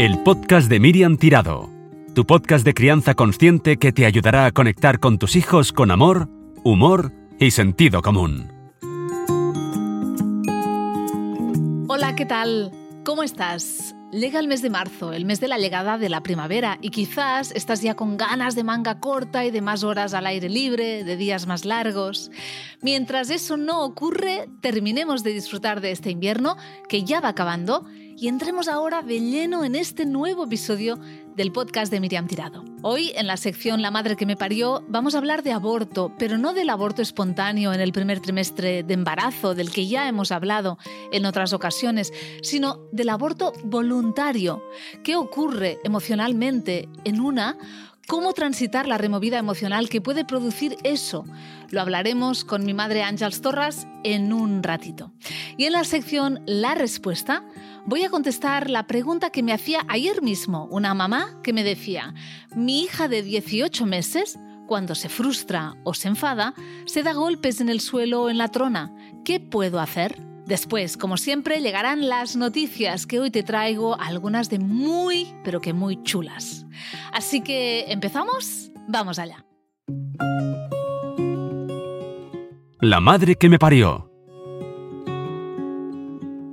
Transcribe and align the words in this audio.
El 0.00 0.18
podcast 0.20 0.70
de 0.70 0.80
Miriam 0.80 1.18
Tirado, 1.18 1.68
tu 2.14 2.24
podcast 2.24 2.64
de 2.64 2.72
crianza 2.72 3.14
consciente 3.14 3.76
que 3.76 3.92
te 3.92 4.06
ayudará 4.06 4.46
a 4.46 4.50
conectar 4.50 4.98
con 4.98 5.18
tus 5.18 5.36
hijos 5.36 5.74
con 5.74 5.90
amor, 5.90 6.26
humor 6.64 7.12
y 7.38 7.50
sentido 7.50 8.00
común. 8.00 8.50
Hola, 11.86 12.14
¿qué 12.16 12.24
tal? 12.24 12.72
¿Cómo 13.04 13.22
estás? 13.22 13.94
Llega 14.10 14.40
el 14.40 14.48
mes 14.48 14.62
de 14.62 14.70
marzo, 14.70 15.12
el 15.12 15.26
mes 15.26 15.38
de 15.38 15.48
la 15.48 15.58
llegada 15.58 15.98
de 15.98 16.08
la 16.08 16.22
primavera, 16.22 16.78
y 16.80 16.88
quizás 16.88 17.52
estás 17.52 17.82
ya 17.82 17.94
con 17.94 18.16
ganas 18.16 18.54
de 18.54 18.64
manga 18.64 19.00
corta 19.00 19.44
y 19.44 19.50
de 19.50 19.60
más 19.60 19.84
horas 19.84 20.14
al 20.14 20.26
aire 20.26 20.48
libre, 20.48 21.04
de 21.04 21.16
días 21.18 21.46
más 21.46 21.66
largos. 21.66 22.30
Mientras 22.80 23.28
eso 23.28 23.58
no 23.58 23.84
ocurre, 23.84 24.48
terminemos 24.62 25.22
de 25.22 25.34
disfrutar 25.34 25.82
de 25.82 25.92
este 25.92 26.10
invierno, 26.10 26.56
que 26.88 27.04
ya 27.04 27.20
va 27.20 27.28
acabando, 27.28 27.84
y 28.20 28.28
entremos 28.28 28.68
ahora 28.68 29.00
de 29.00 29.18
lleno 29.18 29.64
en 29.64 29.74
este 29.74 30.04
nuevo 30.04 30.44
episodio 30.44 30.98
del 31.36 31.52
podcast 31.52 31.90
de 31.90 32.00
Miriam 32.00 32.26
Tirado. 32.26 32.62
Hoy, 32.82 33.12
en 33.16 33.26
la 33.26 33.38
sección 33.38 33.80
La 33.80 33.90
madre 33.90 34.14
que 34.14 34.26
me 34.26 34.36
parió, 34.36 34.84
vamos 34.88 35.14
a 35.14 35.18
hablar 35.18 35.42
de 35.42 35.52
aborto, 35.52 36.12
pero 36.18 36.36
no 36.36 36.52
del 36.52 36.68
aborto 36.68 37.00
espontáneo 37.00 37.72
en 37.72 37.80
el 37.80 37.92
primer 37.92 38.20
trimestre 38.20 38.82
de 38.82 38.92
embarazo, 38.92 39.54
del 39.54 39.70
que 39.70 39.86
ya 39.86 40.06
hemos 40.06 40.32
hablado 40.32 40.76
en 41.12 41.24
otras 41.24 41.54
ocasiones, 41.54 42.12
sino 42.42 42.80
del 42.92 43.08
aborto 43.08 43.54
voluntario. 43.64 44.62
¿Qué 45.02 45.16
ocurre 45.16 45.78
emocionalmente 45.82 46.90
en 47.04 47.22
una? 47.22 47.56
¿Cómo 48.06 48.34
transitar 48.34 48.86
la 48.86 48.98
removida 48.98 49.38
emocional 49.38 49.88
que 49.88 50.02
puede 50.02 50.26
producir 50.26 50.76
eso? 50.82 51.24
Lo 51.70 51.80
hablaremos 51.80 52.44
con 52.44 52.66
mi 52.66 52.74
madre 52.74 53.02
Ángels 53.02 53.40
Torras 53.40 53.86
en 54.02 54.32
un 54.32 54.62
ratito. 54.62 55.12
Y 55.56 55.64
en 55.64 55.72
la 55.72 55.84
sección 55.84 56.42
La 56.44 56.74
Respuesta 56.74 57.44
voy 57.86 58.04
a 58.04 58.10
contestar 58.10 58.70
la 58.70 58.86
pregunta 58.86 59.30
que 59.30 59.42
me 59.42 59.52
hacía 59.52 59.80
ayer 59.88 60.22
mismo 60.22 60.66
una 60.70 60.94
mamá 60.94 61.38
que 61.42 61.52
me 61.52 61.64
decía, 61.64 62.14
mi 62.54 62.82
hija 62.82 63.08
de 63.08 63.22
18 63.22 63.86
meses, 63.86 64.38
cuando 64.66 64.94
se 64.94 65.08
frustra 65.08 65.76
o 65.84 65.94
se 65.94 66.08
enfada, 66.08 66.54
se 66.86 67.02
da 67.02 67.12
golpes 67.12 67.60
en 67.60 67.68
el 67.68 67.80
suelo 67.80 68.22
o 68.22 68.30
en 68.30 68.38
la 68.38 68.48
trona. 68.48 68.94
¿Qué 69.24 69.40
puedo 69.40 69.80
hacer? 69.80 70.20
Después, 70.46 70.96
como 70.96 71.16
siempre, 71.16 71.60
llegarán 71.60 72.08
las 72.08 72.36
noticias 72.36 73.06
que 73.06 73.20
hoy 73.20 73.30
te 73.30 73.42
traigo, 73.42 74.00
algunas 74.00 74.50
de 74.50 74.58
muy, 74.58 75.32
pero 75.44 75.60
que 75.60 75.72
muy 75.72 76.02
chulas. 76.02 76.66
Así 77.12 77.40
que, 77.40 77.84
¿empezamos? 77.88 78.72
Vamos 78.88 79.18
allá. 79.18 79.44
La 82.80 83.00
madre 83.00 83.36
que 83.36 83.48
me 83.48 83.58
parió. 83.58 84.09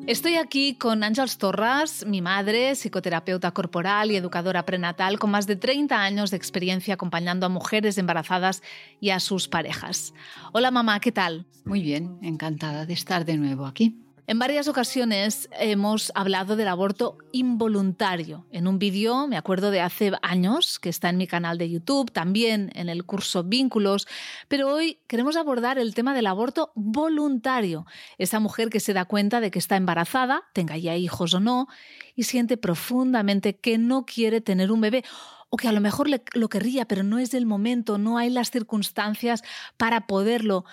Estoy 0.07 0.35
aquí 0.35 0.75
con 0.75 1.03
Ángels 1.03 1.37
Torras, 1.37 2.05
mi 2.05 2.21
madre, 2.21 2.75
psicoterapeuta 2.75 3.51
corporal 3.51 4.09
y 4.09 4.15
educadora 4.15 4.65
prenatal 4.65 5.19
con 5.19 5.31
más 5.31 5.47
de 5.47 5.57
30 5.57 6.01
años 6.01 6.31
de 6.31 6.37
experiencia 6.37 6.93
acompañando 6.93 7.45
a 7.45 7.49
mujeres 7.49 7.97
embarazadas 7.97 8.63
y 9.01 9.09
a 9.09 9.19
sus 9.19 9.49
parejas. 9.49 10.13
Hola 10.53 10.71
mamá, 10.71 11.01
¿qué 11.01 11.11
tal? 11.11 11.45
Muy 11.65 11.81
bien, 11.81 12.19
encantada 12.21 12.85
de 12.85 12.93
estar 12.93 13.25
de 13.25 13.35
nuevo 13.35 13.65
aquí. 13.65 13.97
En 14.29 14.39
varias 14.39 14.67
ocasiones 14.67 15.47
hemos 15.57 16.11
hablado 16.13 16.57
del 16.57 16.67
aborto 16.67 17.17
involuntario. 17.31 18.45
En 18.51 18.67
un 18.67 18.77
vídeo, 18.77 19.25
me 19.25 19.37
acuerdo 19.37 19.71
de 19.71 19.79
hace 19.79 20.11
años, 20.21 20.79
que 20.79 20.89
está 20.89 21.07
en 21.07 21.15
mi 21.15 21.27
canal 21.27 21.57
de 21.57 21.69
YouTube, 21.69 22.11
también 22.11 22.69
en 22.75 22.89
el 22.89 23.05
curso 23.05 23.45
Vínculos, 23.45 24.05
pero 24.49 24.67
hoy 24.67 24.99
queremos 25.07 25.37
abordar 25.37 25.79
el 25.79 25.95
tema 25.95 26.13
del 26.13 26.27
aborto 26.27 26.73
voluntario. 26.75 27.85
Esa 28.17 28.41
mujer 28.41 28.69
que 28.69 28.81
se 28.81 28.91
da 28.91 29.05
cuenta 29.05 29.39
de 29.39 29.49
que 29.49 29.59
está 29.59 29.77
embarazada, 29.77 30.43
tenga 30.51 30.75
ya 30.75 30.97
hijos 30.97 31.33
o 31.33 31.39
no, 31.39 31.69
y 32.13 32.23
siente 32.23 32.57
profundamente 32.57 33.55
que 33.55 33.77
no 33.77 34.05
quiere 34.05 34.41
tener 34.41 34.73
un 34.73 34.81
bebé 34.81 35.05
o 35.49 35.57
que 35.57 35.67
a 35.67 35.71
lo 35.71 35.81
mejor 35.81 36.09
lo 36.09 36.49
querría, 36.49 36.85
pero 36.85 37.03
no 37.03 37.19
es 37.19 37.33
el 37.33 37.45
momento, 37.45 37.97
no 37.97 38.17
hay 38.17 38.29
las 38.29 38.51
circunstancias 38.51 39.43
para 39.77 40.07
poderlo 40.07 40.65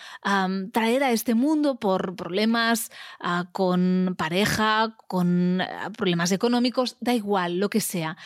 traer 0.72 1.04
a 1.04 1.12
este 1.12 1.34
mundo 1.34 1.78
por 1.78 2.16
problemas 2.16 2.90
ah, 3.20 3.48
con 3.52 4.14
pareja, 4.18 4.96
con 5.06 5.60
ah, 5.60 5.90
problemas 5.96 6.32
económicos, 6.32 6.96
da 7.00 7.14
igual, 7.14 7.58
lo 7.58 7.70
que 7.70 7.80
sea. 7.80 8.16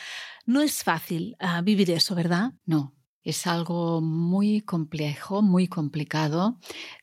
No 0.45 0.61
es 0.61 0.83
fácil 0.83 1.35
ah, 1.39 1.61
vivir 1.61 1.91
eso, 1.91 2.15
¿verdad? 2.15 2.53
No, 2.65 2.95
es 3.29 3.47
algo 3.47 4.01
muy 4.01 4.61
complejo, 4.61 5.41
muy 5.41 5.67
complicado. 5.67 6.57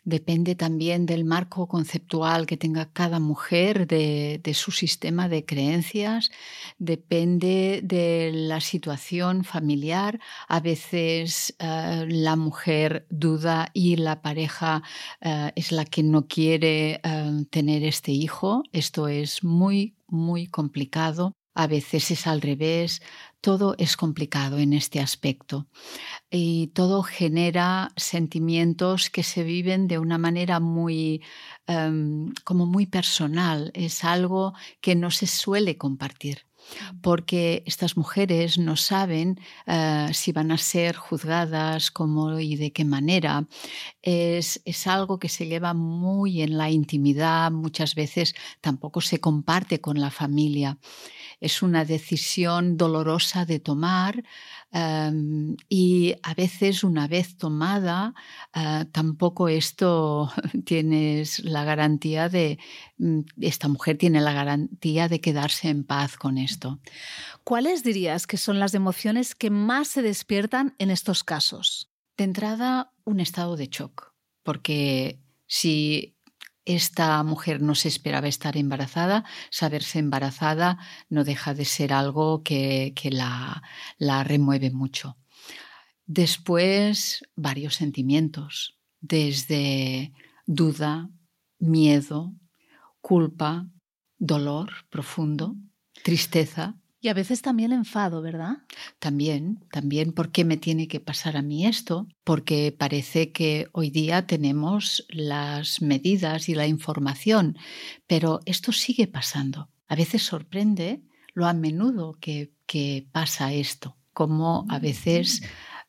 Depende 0.05 0.55
también 0.55 1.07
del 1.07 1.25
marco 1.25 1.69
conceptual 1.69 2.47
que 2.47 2.57
tenga 2.57 2.93
cada 2.93 3.19
mujer, 3.21 3.87
de, 3.87 4.41
su 4.55 4.71
sistema 4.73 5.29
de 5.29 5.45
creencias, 5.45 6.31
depende 6.79 7.81
de 7.83 8.31
la 8.33 8.61
situación 8.61 9.45
familiar. 9.45 10.21
A 10.49 10.61
veces 10.61 11.55
eh, 11.59 12.07
la 12.09 12.37
mujer 12.37 13.07
duda 13.11 13.71
y 13.73 13.97
la 13.97 14.23
pareja 14.23 14.83
eh, 15.21 15.53
es 15.57 15.73
la 15.73 15.85
que 15.85 16.03
no 16.03 16.27
quiere 16.27 17.01
eh, 17.03 17.45
tener 17.51 17.85
este 17.85 18.13
hijo. 18.13 18.63
Esto 18.73 19.09
es 19.09 19.45
muy, 19.45 19.97
muy 20.09 20.47
complicado 20.47 21.33
a 21.57 21.67
veces 21.67 22.11
es 22.11 22.27
al 22.27 22.43
revés, 22.43 23.03
todo 23.47 23.77
es 23.79 23.97
complicado 23.97 24.59
en 24.59 24.73
este 24.73 24.99
aspecto 24.99 25.69
y 26.29 26.67
todo 26.75 27.05
genera 27.05 27.93
sentimientos 27.95 29.09
que 29.09 29.23
se 29.23 29.45
viven 29.45 29.87
de 29.87 30.01
una 30.01 30.19
manera 30.19 30.59
muy 30.59 31.23
em, 31.69 32.33
como 32.43 32.67
muy 32.67 32.87
personal, 32.87 33.71
es 33.73 34.03
algo 34.03 34.55
que 34.81 34.97
no 34.97 35.13
se 35.13 35.29
suele 35.29 35.79
compartir 35.79 36.46
porque 37.01 37.63
estas 37.67 37.97
mujeres 37.97 38.59
no 38.59 38.77
saben 38.77 39.41
eh, 39.67 40.09
si 40.13 40.33
van 40.33 40.51
a 40.51 40.59
ser 40.59 40.97
juzgadas, 40.97 41.91
cómo 41.91 42.39
y 42.39 42.57
de 42.57 42.73
qué 42.73 42.85
manera. 42.85 43.47
Es, 44.03 44.61
es, 44.65 44.87
algo 44.87 45.19
que 45.19 45.29
se 45.29 45.47
lleva 45.47 45.75
muy 45.75 46.43
en 46.43 46.57
la 46.59 46.71
intimidad, 46.71 47.51
muchas 47.51 47.95
veces 47.95 48.35
tampoco 48.61 49.01
se 49.01 49.21
comparte 49.21 49.81
con 49.81 50.01
la 50.01 50.11
familia 50.11 50.79
es 51.41 51.63
una 51.63 51.85
decisión 51.85 52.77
dolorosa 52.77 53.45
de 53.45 53.61
tomar 53.61 54.25
em, 54.77 55.57
y 55.69 56.15
a 56.23 56.35
veces 56.35 56.85
una 56.85 57.09
vez 57.09 57.37
tomada 57.37 58.15
eh, 58.55 58.85
tampoco 58.93 59.49
esto 59.49 60.31
tienes 60.65 61.43
la 61.45 61.65
garantía 61.65 62.29
de, 62.29 62.59
mm, 62.99 63.21
esta 63.41 63.69
mujer 63.69 63.97
tiene 63.97 64.21
la 64.21 64.33
garantía 64.33 65.09
de 65.09 65.21
quedarse 65.21 65.69
en 65.69 65.85
paz 65.85 66.17
con 66.17 66.37
esto. 66.37 66.81
¿Cuáles 67.45 67.83
dirías 67.83 68.27
que 68.27 68.37
son 68.37 68.59
las 68.59 68.75
emociones 68.75 69.35
que 69.35 69.51
más 69.51 69.89
se 69.89 70.03
despiertan 70.03 70.75
en 70.79 70.91
estos 70.91 71.25
casos? 71.25 71.91
De 72.17 72.25
entrada, 72.25 72.93
un 73.05 73.21
estado 73.21 73.57
de 73.57 73.69
shock, 73.69 74.13
porque 74.43 75.21
si 75.47 76.16
esta 76.67 77.23
mujer 77.23 77.63
no 77.63 77.75
se 77.75 77.89
esperaba 77.89 78.29
estar 78.29 78.57
embarazada, 78.57 79.25
saberse 79.51 79.99
embarazada 80.01 80.79
no 81.09 81.25
deja 81.25 81.55
de 81.55 81.65
ser 81.65 81.93
algo 81.93 82.43
que, 82.43 82.93
la, 83.11 83.63
la 83.99 84.25
remueve 84.25 84.71
mucho. 84.71 85.17
Después, 86.07 87.25
varios 87.37 87.77
sentimientos, 87.77 88.79
desde 89.01 90.13
duda, 90.45 91.09
miedo, 91.59 92.35
culpa, 93.01 93.69
dolor 94.19 94.73
profundo, 94.91 95.55
tristeza, 96.03 96.75
y 97.07 97.09
a 97.09 97.15
veces 97.15 97.41
también 97.41 97.73
enfado, 97.73 98.21
¿verdad? 98.21 98.65
También, 98.99 99.65
también, 99.71 100.11
¿por 100.13 100.33
qué 100.33 100.45
me 100.45 100.57
tiene 100.57 100.89
que 100.89 100.99
pasar 100.99 101.37
a 101.37 101.43
mí 101.43 101.65
esto? 101.65 102.09
Porque 102.25 102.75
parece 102.77 103.31
que 103.31 103.69
hoy 103.71 103.91
día 103.91 104.27
tenemos 104.27 105.07
las 105.09 105.81
medidas 105.81 106.49
y 106.49 106.57
la 106.57 106.67
información, 106.67 107.57
pero 108.09 108.41
esto 108.45 108.73
sigue 108.73 109.07
pasando. 109.07 109.71
A 109.87 109.95
veces 109.95 110.25
sorprende 110.25 111.05
lo 111.33 111.47
a 111.47 111.53
menudo 111.53 112.19
que, 112.21 112.53
que 112.67 113.07
pasa 113.13 113.53
esto, 113.53 113.97
como 114.13 114.67
a 114.69 114.81
veces 114.81 115.43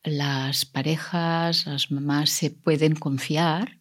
las 0.03 0.65
parejas, 0.65 1.65
las 1.65 1.89
mamás 1.89 2.29
se 2.29 2.51
pueden 2.51 2.93
confiar 2.93 3.79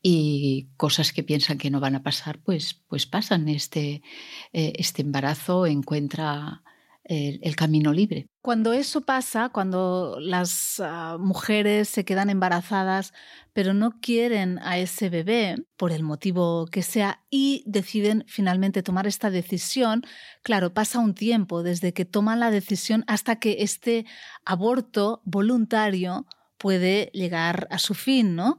y 0.00 0.70
cosas 0.78 1.12
que 1.12 1.22
piensan 1.22 1.58
que 1.58 1.68
no 1.68 1.78
van 1.78 1.94
a 1.94 2.02
pasar, 2.02 2.38
pues, 2.38 2.82
pues 2.88 3.04
pasan. 3.04 3.50
Este, 3.50 4.00
eh, 4.54 4.72
este 4.76 5.02
embarazo 5.02 5.66
encuentra 5.66 6.62
el, 7.04 7.56
camino 7.56 7.92
libre. 7.92 8.28
Cuando 8.42 8.72
eso 8.72 9.00
pasa, 9.00 9.48
cuando 9.48 10.18
las 10.20 10.80
ah, 10.80 11.16
mujeres 11.18 11.88
se 11.88 12.04
quedan 12.04 12.30
embarazadas 12.30 13.12
pero 13.52 13.74
no 13.74 14.00
quieren 14.00 14.58
a 14.62 14.78
ese 14.78 15.08
bebé 15.08 15.56
por 15.76 15.92
el 15.92 16.02
motivo 16.02 16.66
que 16.66 16.82
sea 16.82 17.22
y 17.30 17.64
deciden 17.66 18.24
finalmente 18.26 18.82
tomar 18.82 19.06
esta 19.06 19.30
decisión, 19.30 20.02
claro, 20.42 20.72
pasa 20.72 21.00
un 21.00 21.14
tiempo 21.14 21.62
desde 21.62 21.92
que 21.92 22.04
toman 22.04 22.40
la 22.40 22.50
decisión 22.50 23.04
hasta 23.06 23.36
que 23.36 23.56
este 23.60 24.06
aborto 24.44 25.20
voluntario 25.24 26.26
puede 26.58 27.10
llegar 27.12 27.66
a 27.70 27.78
su 27.78 27.94
fin, 27.94 28.36
¿no? 28.36 28.58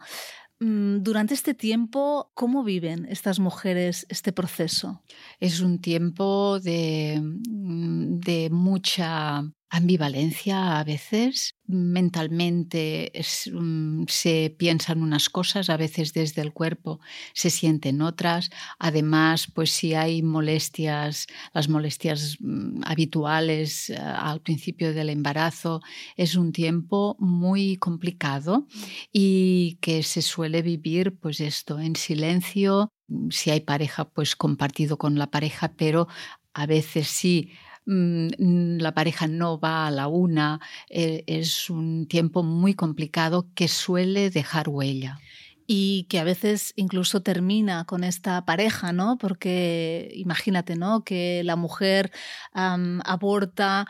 Mm, 0.61 1.03
durante 1.03 1.33
este 1.33 1.53
tiempo, 1.53 2.31
¿cómo 2.35 2.63
viven 2.63 3.05
estas 3.09 3.39
mujeres 3.39 4.05
este 4.09 4.31
proceso? 4.31 5.03
Es 5.39 5.59
un 5.59 5.81
tiempo 5.81 6.59
de, 6.61 7.19
mm, 7.21 8.19
de 8.19 8.49
mucha 8.51 9.43
ambivalencia 9.71 10.79
a 10.79 10.83
veces. 10.83 11.55
Mentalmente 11.65 13.11
mm, 13.51 14.03
se 14.09 14.53
piensan 14.59 15.01
unas 15.01 15.29
cosas, 15.29 15.69
a 15.69 15.77
veces 15.77 16.13
desde 16.13 16.41
el 16.41 16.51
cuerpo 16.51 16.99
se 17.33 17.49
sienten 17.49 18.01
otras. 18.01 18.49
Además, 18.79 19.47
pues 19.53 19.71
si 19.71 19.93
hay 19.93 20.21
molestias, 20.21 21.27
las 21.53 21.69
molestias 21.69 22.37
mm, 22.41 22.81
habituales 22.85 23.89
eh, 23.89 23.97
al 23.97 24.41
principio 24.41 24.93
del 24.93 25.09
embarazo, 25.09 25.81
es 26.17 26.35
un 26.35 26.51
tiempo 26.51 27.15
muy 27.17 27.77
complicado 27.77 28.67
y 29.13 29.77
que 29.81 30.03
se 30.03 30.21
suele 30.21 30.61
vivir 30.61 31.17
pues 31.17 31.39
esto 31.39 31.79
en 31.79 31.95
silencio. 31.95 32.89
Si 33.29 33.49
hay 33.49 33.61
pareja, 33.61 34.09
pues 34.09 34.35
compartido 34.35 34.97
con 34.97 35.17
la 35.17 35.31
pareja, 35.31 35.73
pero 35.77 36.09
a 36.53 36.65
veces 36.65 37.07
sí 37.07 37.51
la 37.91 38.93
pareja 38.93 39.27
no 39.27 39.59
va 39.59 39.87
a 39.87 39.91
la 39.91 40.07
una, 40.07 40.59
eh, 40.89 41.23
es 41.27 41.69
un 41.69 42.07
tiempo 42.07 42.43
muy 42.43 42.73
complicado 42.73 43.47
que 43.55 43.67
suele 43.67 44.29
dejar 44.29 44.69
huella 44.69 45.19
y 45.67 46.05
que 46.09 46.19
a 46.19 46.25
veces 46.25 46.73
incluso 46.75 47.21
termina 47.21 47.85
con 47.85 48.03
esta 48.03 48.43
pareja, 48.45 48.91
¿no? 48.91 49.17
Porque 49.17 50.11
imagínate, 50.15 50.75
¿no? 50.75 51.03
Que 51.03 51.43
la 51.45 51.55
mujer 51.55 52.11
aborta 52.53 53.85
Mm, 53.85 53.87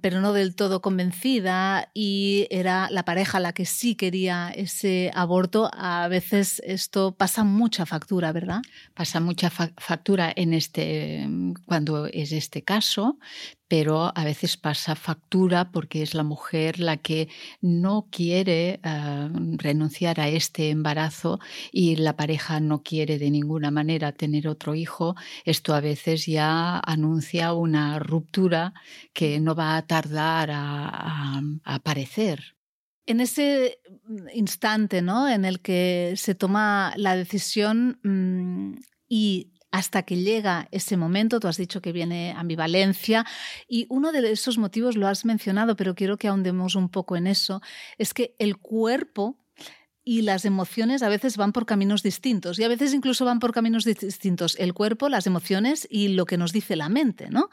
pero 0.00 0.20
no 0.20 0.32
del 0.32 0.54
todo 0.54 0.82
convencida 0.82 1.90
y 1.94 2.46
era 2.50 2.90
la 2.90 3.04
pareja 3.04 3.40
la 3.40 3.52
que 3.52 3.64
sí 3.64 3.94
quería 3.94 4.50
ese 4.50 5.10
aborto, 5.14 5.70
a 5.72 6.06
veces 6.08 6.60
esto 6.64 7.14
pasa 7.16 7.42
mucha 7.44 7.86
factura, 7.86 8.32
¿verdad? 8.32 8.60
Pasa 8.94 9.20
mucha 9.20 9.50
factura 9.50 10.32
en 10.34 10.52
este 10.52 11.26
cuando 11.66 12.06
es 12.06 12.32
este 12.32 12.62
caso, 12.62 13.18
pero 13.72 14.12
a 14.14 14.24
veces 14.24 14.58
pasa 14.58 14.94
factura 14.94 15.70
porque 15.70 16.02
es 16.02 16.12
la 16.12 16.24
mujer 16.24 16.78
la 16.78 16.98
que 16.98 17.30
no 17.62 18.06
quiere 18.10 18.80
eh, 18.84 19.28
renunciar 19.56 20.20
a 20.20 20.28
este 20.28 20.68
embarazo 20.68 21.40
y 21.72 21.96
la 21.96 22.14
pareja 22.14 22.60
no 22.60 22.82
quiere 22.82 23.18
de 23.18 23.30
ninguna 23.30 23.70
manera 23.70 24.12
tener 24.12 24.46
otro 24.46 24.74
hijo. 24.74 25.16
Esto 25.46 25.74
a 25.74 25.80
veces 25.80 26.26
ya 26.26 26.80
anuncia 26.80 27.54
una 27.54 27.98
ruptura 27.98 28.74
que 29.14 29.40
no 29.40 29.54
va 29.54 29.78
a 29.78 29.86
tardar 29.86 30.50
a, 30.52 31.40
aparecer. 31.64 32.54
En 33.06 33.20
ese 33.20 33.78
mm, 34.06 34.28
instante 34.34 35.00
¿no? 35.00 35.30
en 35.30 35.46
el 35.46 35.60
que 35.60 36.12
se 36.16 36.34
toma 36.34 36.92
la 36.98 37.16
decisión 37.16 37.98
mm, 38.02 38.74
y 39.08 39.51
hasta 39.72 40.04
que 40.04 40.16
llega 40.16 40.68
ese 40.70 40.96
momento, 40.96 41.40
tú 41.40 41.48
has 41.48 41.56
dicho 41.56 41.82
que 41.82 41.90
viene 41.90 42.32
ambivalencia 42.36 43.26
y 43.66 43.86
uno 43.88 44.12
de 44.12 44.30
esos 44.30 44.58
motivos 44.58 44.96
lo 44.96 45.08
has 45.08 45.24
mencionado, 45.24 45.74
pero 45.74 45.94
quiero 45.94 46.16
que 46.16 46.28
ahondemos 46.28 46.76
un 46.76 46.88
poco 46.88 47.16
en 47.16 47.26
eso, 47.26 47.60
es 47.98 48.14
que 48.14 48.36
el 48.38 48.58
cuerpo 48.58 49.36
y 50.04 50.22
las 50.22 50.44
emociones 50.44 51.02
a 51.02 51.08
veces 51.08 51.36
van 51.36 51.52
por 51.52 51.66
caminos 51.66 52.02
distintos 52.02 52.58
y 52.58 52.64
a 52.64 52.68
veces 52.68 52.92
incluso 52.92 53.24
van 53.24 53.38
por 53.40 53.52
caminos 53.52 53.84
distintos 53.84 54.56
el 54.58 54.74
cuerpo, 54.74 55.08
las 55.08 55.26
emociones 55.26 55.86
y 55.90 56.08
lo 56.08 56.26
que 56.26 56.38
nos 56.38 56.52
dice 56.52 56.76
la 56.76 56.88
mente, 56.88 57.30
¿no? 57.30 57.50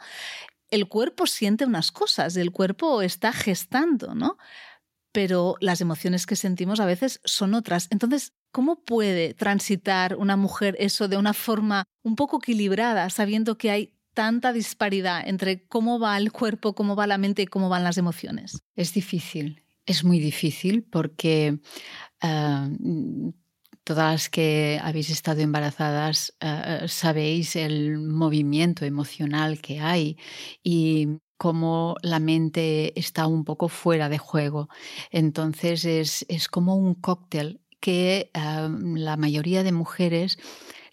el 0.70 0.88
cuerpo 0.88 1.26
siente 1.26 1.66
unas 1.66 1.90
cosas, 1.92 2.36
el 2.36 2.52
cuerpo 2.52 3.02
está 3.02 3.32
gestando, 3.32 4.14
¿no? 4.14 4.38
Pero 5.12 5.56
las 5.60 5.80
emociones 5.80 6.26
que 6.26 6.36
sentimos 6.36 6.78
a 6.80 6.86
veces 6.86 7.20
son 7.24 7.54
otras. 7.54 7.88
Entonces, 7.90 8.32
¿cómo 8.50 8.84
puede 8.84 9.34
transitar 9.34 10.16
una 10.16 10.36
mujer 10.36 10.76
eso 10.78 11.08
de 11.08 11.16
una 11.16 11.32
forma 11.32 11.84
un 12.02 12.16
poco 12.16 12.38
equilibrada, 12.38 13.10
sabiendo 13.10 13.58
que 13.58 13.70
hay 13.70 13.94
tanta 14.14 14.52
disparidad 14.52 15.26
entre 15.26 15.66
cómo 15.66 15.98
va 15.98 16.16
el 16.16 16.32
cuerpo, 16.32 16.74
cómo 16.74 16.96
va 16.96 17.06
la 17.06 17.18
mente 17.18 17.42
y 17.42 17.46
cómo 17.46 17.68
van 17.68 17.84
las 17.84 17.98
emociones? 17.98 18.58
Es 18.74 18.92
difícil, 18.92 19.62
es 19.86 20.04
muy 20.04 20.18
difícil 20.18 20.82
porque 20.82 21.60
ah, 22.20 22.68
todas 23.84 24.12
las 24.12 24.28
que 24.28 24.80
habéis 24.82 25.10
estado 25.10 25.40
embarazadas 25.40 26.34
eh, 26.40 26.84
sabéis 26.88 27.56
el 27.56 27.98
movimiento 27.98 28.84
emocional 28.84 29.60
que 29.60 29.80
hay 29.80 30.16
y 30.62 31.08
cómo 31.40 31.96
la 32.02 32.20
mente 32.20 32.98
está 33.00 33.26
un 33.26 33.44
poco 33.44 33.68
fuera 33.68 34.10
de 34.10 34.18
juego. 34.18 34.68
Entonces 35.10 35.84
es, 36.28 36.48
como 36.48 36.76
un 36.76 36.94
cóctel 36.94 37.62
que 37.80 38.30
la 38.32 39.16
mayoría 39.16 39.62
de 39.62 39.72
mujeres 39.72 40.38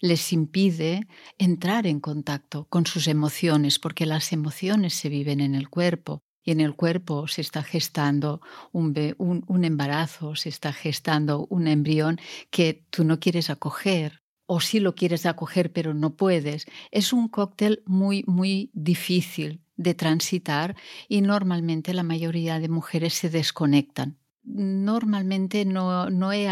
les 0.00 0.32
impide 0.32 1.06
entrar 1.38 1.86
en 1.86 2.00
contacto 2.00 2.66
con 2.68 2.86
sus 2.86 3.08
emociones, 3.08 3.78
porque 3.78 4.06
las 4.06 4.32
emociones 4.32 4.94
se 4.94 5.08
viven 5.08 5.40
en 5.40 5.54
el 5.54 5.68
cuerpo 5.68 6.22
y 6.44 6.50
en 6.52 6.60
el 6.60 6.74
cuerpo 6.74 7.28
se 7.28 7.42
está 7.42 7.62
gestando 7.62 8.40
un, 8.72 8.94
un, 9.18 9.64
embarazo, 9.64 10.34
se 10.34 10.48
está 10.48 10.72
gestando 10.72 11.46
un 11.50 11.66
embrión 11.68 12.18
que 12.50 12.86
tú 12.90 13.04
no 13.04 13.20
quieres 13.20 13.50
acoger 13.50 14.22
o 14.46 14.60
sí 14.60 14.80
lo 14.80 14.94
quieres 14.94 15.26
acoger 15.26 15.72
pero 15.72 15.92
no 15.92 16.16
puedes. 16.16 16.64
Es 16.90 17.12
un 17.12 17.28
cóctel 17.28 17.82
muy, 17.84 18.24
muy 18.26 18.70
difícil 18.72 19.60
de 19.76 19.94
transitar 19.94 20.74
y 21.06 21.20
normalmente 21.20 21.92
la 21.92 22.02
mayoría 22.02 22.58
de 22.58 22.68
mujeres 22.68 23.12
se 23.14 23.28
desconectan. 23.28 24.18
Normalmente 24.48 25.64
no, 25.64 26.10
no 26.10 26.32
he 26.32 26.48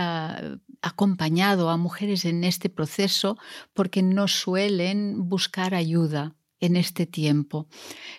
acompañado 0.83 1.71
a 1.71 1.77
mujeres 1.77 2.25
en 2.25 2.45
este 2.45 2.69
proceso 2.69 3.39
porque 3.75 4.03
no 4.03 4.29
suelen 4.29 5.29
buscar 5.29 5.75
ayuda 5.75 6.37
en 6.61 6.77
este 6.77 7.07
tiempo. 7.07 7.69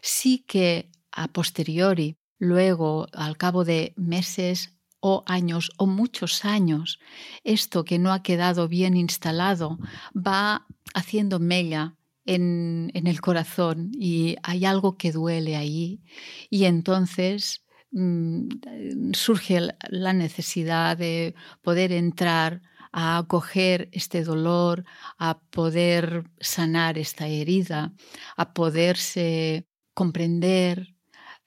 Sí 0.02 0.44
que 0.48 0.92
a 1.12 1.28
posteriori, 1.28 2.18
luego, 2.40 3.08
al 3.14 3.38
cabo 3.38 3.64
de 3.64 3.94
meses 3.96 4.74
o 5.00 5.24
años 5.28 5.72
o 5.78 5.86
muchos 5.86 6.46
años, 6.46 7.00
esto 7.44 7.86
que 7.86 8.00
no 8.00 8.12
ha 8.14 8.24
quedado 8.24 8.68
bien 8.68 8.96
instalado 8.98 9.78
va 10.16 10.66
haciendo 10.94 11.40
mella 11.40 11.96
en, 12.26 12.92
el 12.94 13.22
corazón 13.22 13.92
y 13.94 14.36
hay 14.44 14.66
algo 14.66 14.98
que 14.98 15.12
duele 15.12 15.56
ahí 15.56 16.02
y 16.50 16.66
entonces 16.66 17.64
mm, 17.92 19.12
surge 19.14 19.70
la 19.90 20.14
necesidad 20.14 20.98
de 20.98 21.36
poder 21.62 21.92
entrar 21.92 22.62
a 22.92 23.18
acoger 23.20 23.90
este 23.92 24.24
dolor, 24.24 24.84
a 25.18 25.40
poder 25.52 26.24
sanar 26.40 26.98
esta 26.98 27.28
herida, 27.28 27.94
a 28.38 28.54
poderse 28.54 29.66
comprender, 29.94 30.96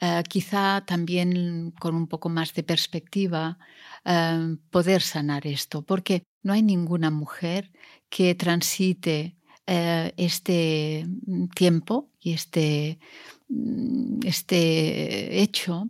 eh, 0.01 0.23
quizá 0.29 0.85
también 0.87 1.73
con 1.81 1.95
un 1.95 2.07
poco 2.07 2.29
más 2.29 2.55
de 2.55 2.63
perspectiva, 2.63 3.59
eh, 4.05 4.57
poder 4.71 5.03
sanar 5.03 5.47
esto, 5.47 5.83
porque 5.83 6.23
no 6.43 6.53
hay 6.53 6.63
ninguna 6.63 7.11
mujer 7.11 7.71
que 8.09 8.35
transite 8.35 9.37
eh, 9.73 10.13
este 10.17 11.07
tiempo 11.55 12.11
y 12.19 12.33
este, 12.33 12.99
mm, 13.49 14.27
este 14.27 15.41
hecho 15.41 15.89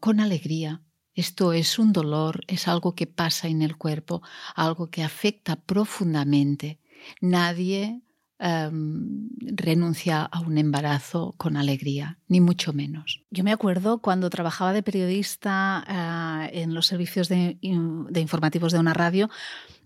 con 0.00 0.20
alegría. 0.20 0.80
Esto 1.12 1.52
es 1.52 1.80
un 1.80 1.92
dolor, 1.92 2.44
es 2.46 2.68
algo 2.68 2.94
que 2.94 3.08
pasa 3.08 3.48
en 3.48 3.62
el 3.62 3.76
cuerpo, 3.76 4.22
algo 4.54 4.90
que 4.90 5.02
afecta 5.02 5.56
profundamente. 5.56 6.78
Nadie 7.20 8.00
Em, 8.40 9.30
renuncia 9.40 10.22
a 10.22 10.38
un 10.38 10.58
embarazo 10.58 11.34
con 11.38 11.56
alegría, 11.56 12.18
ni 12.28 12.40
mucho 12.40 12.72
menos. 12.72 13.24
Yo 13.30 13.42
me 13.42 13.50
acuerdo 13.50 13.98
cuando 13.98 14.30
trabajaba 14.30 14.72
de 14.72 14.84
periodista 14.84 15.84
eh, 15.88 16.62
en 16.62 16.72
los 16.72 16.86
servicios 16.86 17.28
de, 17.28 17.58
de, 17.60 18.20
informativos 18.20 18.70
de 18.70 18.78
una 18.78 18.94
radio, 18.94 19.28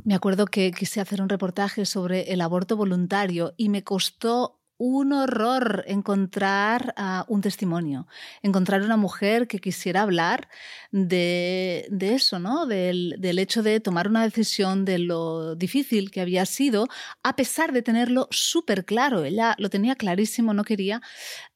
me 0.05 0.15
acuerdo 0.15 0.45
que 0.45 0.71
quise 0.73 1.01
hacer 1.01 1.23
un 1.23 1.31
reportaje 1.31 1.87
sobre 1.87 2.31
el 2.31 2.43
aborto 2.43 2.77
voluntario 2.77 3.55
y 3.57 3.71
me 3.71 3.85
costó 3.85 4.62
un 4.85 5.13
horror 5.13 5.85
encontrar 5.87 6.93
uh, 6.99 7.33
un 7.33 7.41
testimonio, 7.41 8.09
encontrar 8.43 8.83
una 8.83 8.97
mujer 8.97 9.47
que 9.47 9.61
quisiera 9.61 10.03
hablar 10.03 10.49
de, 10.91 11.87
de 11.89 12.15
eso, 12.17 12.41
¿no? 12.41 12.67
Del, 12.67 13.15
del, 13.19 13.39
hecho 13.39 13.63
de 13.63 13.79
tomar 13.79 14.09
una 14.09 14.25
decisión, 14.25 14.85
de 14.85 14.99
lo 14.99 15.55
difícil 15.55 16.11
que 16.11 16.21
había 16.21 16.47
sido, 16.47 16.89
a 17.23 17.37
pesar 17.37 17.71
de 17.71 17.83
tenerlo 17.83 18.27
súper 18.33 18.85
claro. 18.85 19.23
Ella 19.23 19.55
lo 19.57 19.71
tenía 19.71 19.95
clarísimo, 19.95 20.53
no 20.53 20.65
quería 20.65 21.01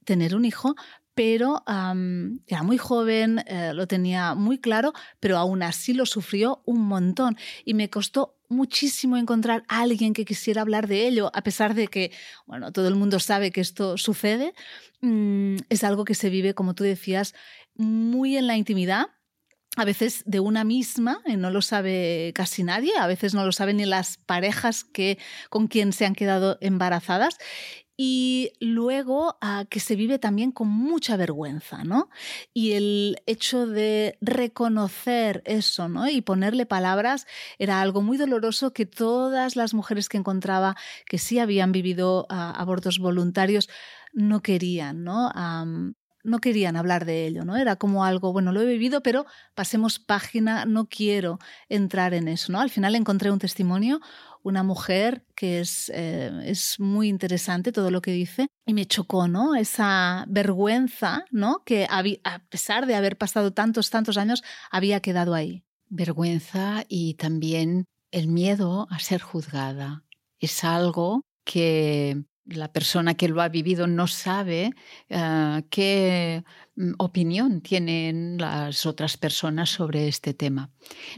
tener 0.05 0.37
un 0.37 0.45
hijo, 0.45 0.77
pero 1.17 1.65
era 1.67 2.63
muy 2.63 2.77
joven, 2.77 3.43
eh, 3.47 3.73
lo 3.73 3.87
tenía 3.87 4.35
muy 4.35 4.59
claro, 4.59 4.93
pero 5.19 5.39
aún 5.39 5.63
así 5.63 5.95
lo 5.95 6.05
sufrió 6.05 6.63
un 6.67 6.83
montón. 6.83 7.39
Y 7.65 7.73
me 7.73 7.89
costó 7.89 8.37
muchísimo 8.51 9.17
encontrar 9.17 9.65
a 9.67 9.81
alguien 9.81 10.13
que 10.13 10.27
quisiera 10.27 10.61
hablar 10.61 10.87
de 10.87 11.09
ello, 11.09 11.31
a 11.35 11.43
pesar 11.43 11.75
de 11.75 11.89
que, 11.89 12.13
bueno, 12.47 12.71
todo 12.71 12.87
el 12.87 12.97
mundo 12.97 13.19
sabe 13.19 13.51
que 13.51 13.63
esto 13.63 13.97
sucede, 13.97 14.53
mm, 15.01 15.57
es 15.71 15.85
algo 15.85 16.05
que 16.05 16.15
se 16.15 16.29
vive, 16.29 16.53
como 16.53 16.75
tú 16.75 16.85
decías, 16.85 17.35
muy 17.75 18.37
en 18.37 18.47
la 18.47 18.59
intimidad 18.59 19.07
a 19.79 19.85
veces 19.85 20.23
de 20.27 20.41
una 20.41 20.65
misma, 20.65 21.21
y 21.27 21.37
no 21.37 21.51
lo 21.51 21.61
sabe 21.61 22.33
casi 22.35 22.63
nadie, 22.63 22.93
a 22.99 23.07
veces 23.07 23.35
no 23.35 23.45
lo 23.45 23.53
saben 23.53 23.77
ni 23.77 23.85
las 23.85 24.17
parejas 24.19 24.85
que, 24.85 25.19
con 25.51 25.67
quien 25.69 25.93
se 25.93 26.07
han 26.07 26.15
quedado 26.15 26.57
embarazadas 26.63 27.37
y 27.97 28.53
luego 28.61 29.39
ah, 29.41 29.65
que 29.71 29.81
se 29.81 29.97
vive 29.97 30.19
también 30.19 30.53
con 30.53 30.69
mucha 30.69 31.17
vergüenza, 31.17 31.85
¿no? 31.85 32.11
Y 32.53 32.73
el 32.73 33.23
hecho 33.27 33.67
de 33.67 34.19
reconocer 34.21 35.43
eso, 35.47 35.89
¿no? 35.89 36.09
Y 36.09 36.21
ponerle 36.21 36.67
palabras 36.67 37.27
era 37.59 37.81
algo 37.81 38.03
muy 38.03 38.19
doloroso 38.19 38.73
que 38.73 38.87
todas 38.87 39.57
las 39.57 39.73
mujeres 39.73 40.09
que 40.09 40.19
encontraba 40.19 40.77
que 41.07 41.19
sí 41.19 41.39
habían 41.39 41.73
vivido 41.73 42.27
ah, 42.29 42.53
abortos 42.57 42.99
voluntarios 42.99 43.69
no 44.13 44.43
querían, 44.43 45.05
¿no? 45.05 45.31
no 46.27 46.41
querían 46.41 46.77
hablar 46.77 47.05
de 47.05 47.27
ello, 47.27 47.45
¿no? 47.45 47.57
Era 47.57 47.77
como 47.77 48.05
algo, 48.05 48.33
bueno, 48.33 48.53
lo 48.53 48.61
he 48.61 48.67
vivido, 48.67 49.01
pero 49.01 49.27
pasemos 49.55 49.99
página, 49.99 50.65
no 50.67 50.87
quiero 50.87 51.39
entrar 51.69 52.15
en 52.15 52.29
eso, 52.29 52.53
¿no? 52.53 52.61
Al 52.61 52.71
final 52.71 52.97
encontré 52.97 53.31
un 53.31 53.39
testimonio, 53.39 54.01
una 54.47 54.63
mujer 54.63 55.25
que 55.35 55.59
es, 55.59 55.91
eh, 55.93 56.31
es 56.45 56.79
muy 56.79 57.09
interesante 57.09 57.73
todo 57.73 57.91
lo 57.91 58.01
que 58.01 58.13
dice 58.13 58.47
y 58.65 58.75
me 58.75 58.87
chocó, 58.87 59.27
¿no? 59.27 59.57
Esa 59.57 60.25
vergüenza, 60.29 61.25
¿no? 61.33 61.65
Que 61.65 61.89
a 61.91 62.39
pesar 62.49 62.87
de 62.87 62.95
haber 62.95 63.19
pasado 63.19 63.53
tantos, 63.53 63.91
tantos 63.91 64.17
años, 64.17 64.45
había 64.71 65.01
quedado 65.01 65.35
ahí. 65.35 65.65
Vergüenza 65.89 66.85
y 66.89 67.15
también 67.15 67.87
el 68.13 68.29
miedo 68.29 68.87
a 68.89 69.01
ser 69.01 69.21
juzgada. 69.21 70.05
Es 70.39 70.63
algo 70.63 71.23
que 71.43 72.23
la 72.45 72.73
persona 72.73 73.15
que 73.15 73.29
lo 73.29 73.43
ha 73.43 73.49
vivido 73.49 73.89
no 73.89 74.07
sabe 74.07 74.71
uh, 75.11 75.63
qué 75.71 76.45
Mm, 76.45 76.66
opinión 76.99 77.63
tienen 77.63 78.37
las 78.39 78.85
otras 78.85 79.17
personas 79.17 79.71
sobre 79.71 80.09
este 80.09 80.35
tema. 80.35 80.71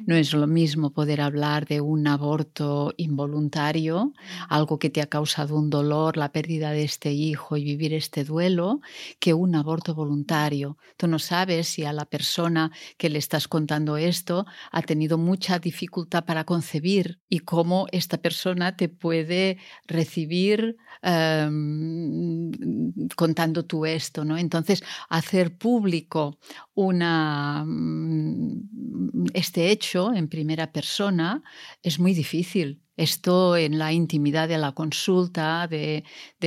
No 0.07 0.15
es 0.15 0.33
lo 0.33 0.47
mismo 0.47 0.93
poder 0.93 1.21
hablar 1.21 1.67
de 1.67 1.81
un 1.81 2.07
aborto 2.07 2.95
involuntario, 2.97 4.13
algo 4.49 4.79
que 4.79 4.89
te 4.89 5.03
ha 5.03 5.07
causado 5.07 5.57
un 5.57 5.69
dolor, 5.69 6.17
la 6.17 6.31
pérdida 6.33 6.71
de 6.71 6.85
este 6.85 7.13
hijo 7.13 7.57
y 7.57 7.65
vivir 7.65 7.93
este 7.93 8.25
duelo, 8.25 8.81
que 9.19 9.35
un 9.35 9.55
aborto 9.57 9.95
voluntario. 9.95 10.79
Tú 10.97 11.09
no 11.09 11.19
sabes 11.19 11.69
si 11.69 11.85
a 11.85 11.93
la 11.93 12.05
persona 12.05 12.71
que 12.97 13.11
le 13.11 13.19
estás 13.19 13.49
contando 13.49 13.97
esto 13.97 14.47
ha 14.71 14.83
tenido 14.83 15.19
mucha 15.19 15.59
dificultad 15.59 16.25
para 16.25 16.45
concebir 16.45 17.21
y 17.29 17.41
cómo 17.41 17.87
esta 17.91 18.19
persona 18.19 18.77
te 18.77 18.89
puede 18.89 19.59
recibir 19.87 20.77
um, 21.03 22.51
contando 23.17 23.65
tú 23.65 23.87
esto, 23.87 24.25
¿no? 24.25 24.39
Entonces, 24.39 24.83
hacer 25.09 25.48
público 25.51 26.39
mm, 26.75 28.53
este 29.35 29.71
hecho 29.71 30.13
en 30.15 30.29
primera 30.29 30.73
persona 30.73 31.43
es 31.83 31.99
muy 31.99 32.15
difícil. 32.15 32.83
Esto 32.97 33.57
en 33.57 33.79
la 33.79 33.93
intimidad 33.93 34.49
de 34.49 34.59
la 34.59 34.73
consulta 34.73 35.69
de, 35.69 36.03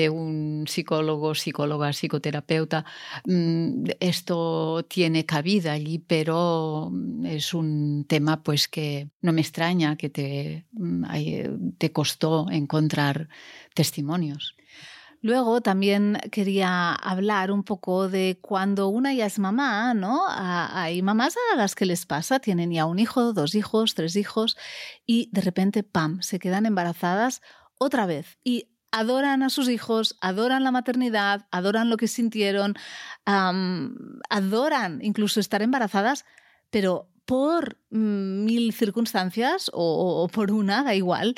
un 0.09 0.65
psicólogo, 0.67 1.33
psicóloga, 1.33 1.93
psicoterapeuta, 1.93 2.83
mm, 3.25 3.85
esto 4.01 4.83
tiene 4.89 5.25
cabida 5.25 5.71
allí, 5.71 5.99
pero 5.99 6.91
es 7.23 7.53
un 7.53 8.05
tema 8.05 8.43
pues 8.43 8.67
que 8.67 9.09
no 9.21 9.31
me 9.31 9.39
extraña 9.39 9.95
que 9.95 10.65
mm, 10.73 11.75
te 11.77 11.91
costó 11.93 12.47
encontrar 12.51 13.29
testimonios. 13.73 14.55
Luego 15.23 15.61
también 15.61 16.17
quería 16.31 16.93
hablar 16.93 17.51
un 17.51 17.63
poco 17.63 18.09
de 18.09 18.39
cuando 18.41 18.87
una 18.87 19.13
ya 19.13 19.27
es 19.27 19.37
mamá, 19.37 19.93
¿no? 19.93 20.23
Hay 20.27 21.03
mamás 21.03 21.35
a 21.53 21.55
las 21.57 21.75
que 21.75 21.85
les 21.85 22.07
pasa, 22.07 22.39
tienen 22.39 22.71
ya 22.71 22.85
un 22.85 22.97
hijo, 22.97 23.31
dos 23.31 23.53
hijos, 23.53 23.93
tres 23.93 24.15
hijos 24.15 24.57
y 25.05 25.29
de 25.31 25.41
repente, 25.41 25.83
¡pam!, 25.83 26.21
se 26.23 26.39
quedan 26.39 26.65
embarazadas 26.65 27.41
otra 27.77 28.07
vez 28.07 28.39
y 28.43 28.69
adoran 28.91 29.43
a 29.43 29.49
sus 29.49 29.69
hijos, 29.69 30.17
adoran 30.21 30.63
la 30.63 30.71
maternidad, 30.71 31.47
adoran 31.51 31.91
lo 31.91 31.97
que 31.97 32.07
sintieron, 32.07 32.75
adoran 33.25 34.99
incluso 35.03 35.39
estar 35.39 35.61
embarazadas, 35.61 36.25
pero 36.71 37.09
por 37.25 37.77
mm, 37.91 38.43
mil 38.43 38.73
circunstancias 38.73 39.69
o, 39.73 40.23
o 40.23 40.27
por 40.27 40.51
una, 40.51 40.83
da 40.83 40.95
igual, 40.95 41.35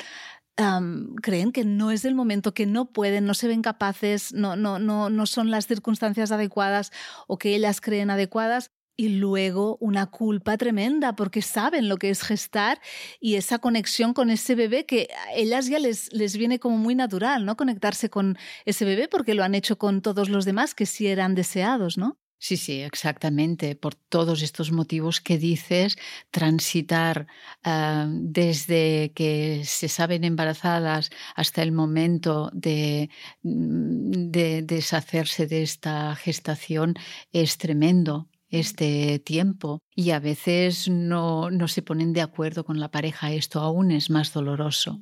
creen 1.22 1.52
que 1.52 1.64
no 1.64 1.90
es 1.90 2.04
el 2.04 2.14
momento, 2.14 2.54
que 2.54 2.66
no 2.66 2.86
pueden, 2.92 3.24
no 3.26 3.34
se 3.34 3.48
ven 3.48 3.62
capaces, 3.62 4.32
no, 4.32 4.56
no, 4.56 4.78
no, 4.78 5.10
no 5.10 5.26
son 5.26 5.50
las 5.50 5.66
circunstancias 5.66 6.32
adecuadas 6.32 6.92
o 7.26 7.38
que 7.38 7.54
ellas 7.54 7.80
creen 7.80 8.10
adecuadas. 8.10 8.70
Y 8.96 9.08
luego 9.08 9.76
una 9.80 10.06
culpa 10.06 10.56
tremenda 10.56 11.16
porque 11.16 11.42
saben 11.42 11.88
lo 11.88 11.96
que 11.96 12.10
es 12.10 12.22
gestar 12.22 12.80
y 13.18 13.34
esa 13.34 13.58
conexión 13.58 14.14
con 14.14 14.30
ese 14.30 14.54
bebé 14.54 14.86
que 14.86 15.08
a 15.26 15.34
ellas 15.34 15.66
ya 15.66 15.80
les, 15.80 16.12
les 16.12 16.36
viene 16.36 16.60
como 16.60 16.78
muy 16.78 16.94
natural, 16.94 17.44
¿no? 17.44 17.56
Conectarse 17.56 18.08
con 18.08 18.38
ese 18.64 18.84
bebé 18.84 19.08
porque 19.08 19.34
lo 19.34 19.42
han 19.42 19.56
hecho 19.56 19.78
con 19.78 20.00
todos 20.00 20.28
los 20.28 20.44
demás 20.44 20.76
que 20.76 20.86
sí 20.86 21.08
eran 21.08 21.34
deseados, 21.34 21.98
¿no? 21.98 22.18
Sí, 22.38 22.56
sí, 22.58 22.80
exactamente. 22.82 23.74
Por 23.74 23.94
todos 23.94 24.42
estos 24.42 24.70
motivos 24.70 25.20
que 25.20 25.38
dices, 25.38 25.96
transitar 26.30 27.26
ah, 27.64 28.06
desde 28.10 29.12
que 29.14 29.62
se 29.64 29.88
saben 29.88 30.24
embarazadas 30.24 31.10
hasta 31.36 31.62
el 31.62 31.72
momento 31.72 32.50
de, 32.52 33.08
mm, 33.42 34.30
de 34.30 34.62
deshacerse 34.62 35.46
de 35.46 35.62
esta 35.62 36.14
gestación 36.16 36.94
es 37.32 37.56
tremendo 37.56 38.28
este 38.50 39.18
tiempo 39.20 39.80
y 39.96 40.10
a 40.10 40.20
veces 40.20 40.88
no, 40.88 41.50
no 41.50 41.66
se 41.68 41.82
ponen 41.82 42.12
de 42.12 42.20
acuerdo 42.22 42.64
con 42.64 42.78
la 42.78 42.90
pareja. 42.90 43.32
Esto 43.32 43.60
aún 43.60 43.90
es 43.90 44.10
más 44.10 44.32
doloroso. 44.34 45.00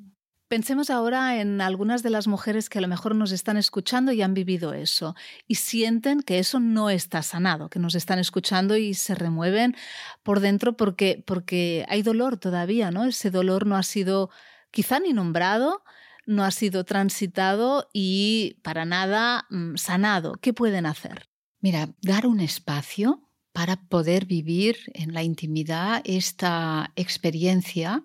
Pensemos 0.52 0.90
ahora 0.90 1.40
en 1.40 1.62
algunas 1.62 2.02
de 2.02 2.11
las 2.11 2.28
mujeres 2.28 2.68
que 2.68 2.76
a 2.76 2.82
lo 2.82 2.87
mejor 2.87 3.16
nos 3.16 3.32
están 3.32 3.56
escuchando 3.56 4.12
y 4.12 4.21
han 4.21 4.35
vivido 4.35 4.75
eso 4.75 5.14
y 5.49 5.54
sienten 5.54 6.21
que 6.21 6.38
eso 6.38 6.61
no 6.61 6.90
está 6.90 7.23
sanado, 7.23 7.71
que 7.71 7.78
nos 7.78 7.94
están 7.94 8.18
escuchando 8.18 8.76
y 8.76 8.92
se 8.92 9.14
remueven 9.14 9.75
por 10.23 10.40
dentro 10.40 10.76
porque, 10.76 11.25
porque 11.26 11.87
hay 11.88 12.02
dolor 12.02 12.37
todavía, 12.37 12.90
¿no? 12.90 13.04
Ese 13.06 13.30
dolor 13.30 13.66
no 13.66 13.76
ha 13.76 13.82
sido 13.82 14.28
quizá 14.71 15.00
ni 15.00 15.14
nombrado, 15.14 15.85
no 16.26 16.44
ha 16.44 16.50
sido 16.50 16.85
transitado 16.85 17.88
y 17.94 18.59
para 18.62 18.85
nada 18.85 19.47
mm, 19.49 19.76
sanado. 19.76 20.35
¿Qué 20.35 20.52
pueden 20.52 20.85
hacer? 20.85 21.30
Mira, 21.61 21.88
dar 22.02 22.26
un 22.26 22.40
espacio 22.40 23.23
para 23.52 23.76
poder 23.76 24.26
vivir 24.26 24.76
en 24.92 25.14
la 25.14 25.23
intimidad 25.23 26.02
esta 26.04 26.92
experiencia 26.94 28.04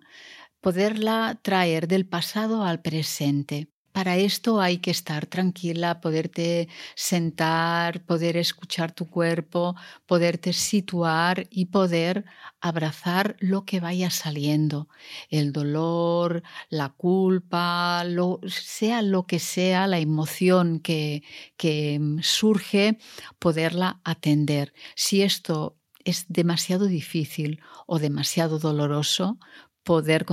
poderla 0.61 1.39
traer 1.41 1.87
del 1.87 2.05
pasado 2.05 2.63
al 2.63 2.81
presente. 2.81 3.69
Para 3.97 4.15
esto 4.17 4.61
hay 4.61 4.77
que 4.77 4.91
estar 4.91 5.25
tranquila, 5.25 6.01
poderte 6.01 6.67
sentar, 6.93 8.05
poder 8.05 8.37
escuchar 8.37 8.91
tu 8.91 9.09
cuerpo, 9.09 9.75
poderte 10.05 10.53
situar 10.53 11.47
y 11.49 11.65
poder 11.65 12.23
abrazar 12.61 13.37
lo 13.39 13.65
que 13.65 13.79
vaya 13.79 14.11
saliendo. 14.11 14.87
El 15.29 15.51
dolor, 15.51 16.43
la 16.69 16.89
culpa, 16.89 18.03
lo, 18.03 18.39
sea 18.45 19.01
lo 19.01 19.25
que 19.25 19.39
sea, 19.39 19.87
la 19.87 19.97
emoción 19.97 20.79
que, 20.79 21.23
que 21.57 21.99
surge, 22.21 22.99
poderla 23.39 23.99
atender. 24.03 24.75
Si 24.95 25.23
esto 25.23 25.75
es 26.05 26.27
demasiado 26.29 26.85
difícil 26.85 27.61
o 27.87 27.97
demasiado 27.97 28.59
doloroso, 28.59 29.39
poder 29.87 30.25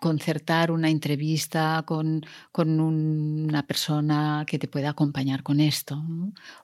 concertar 0.00 0.70
una 0.70 0.90
entrevista 0.90 1.84
con, 1.86 2.24
con, 2.52 2.80
una 2.80 3.66
persona 3.66 4.44
que 4.46 4.58
te 4.58 4.68
pueda 4.68 4.90
acompañar 4.90 5.42
con 5.42 5.60
esto, 5.60 6.02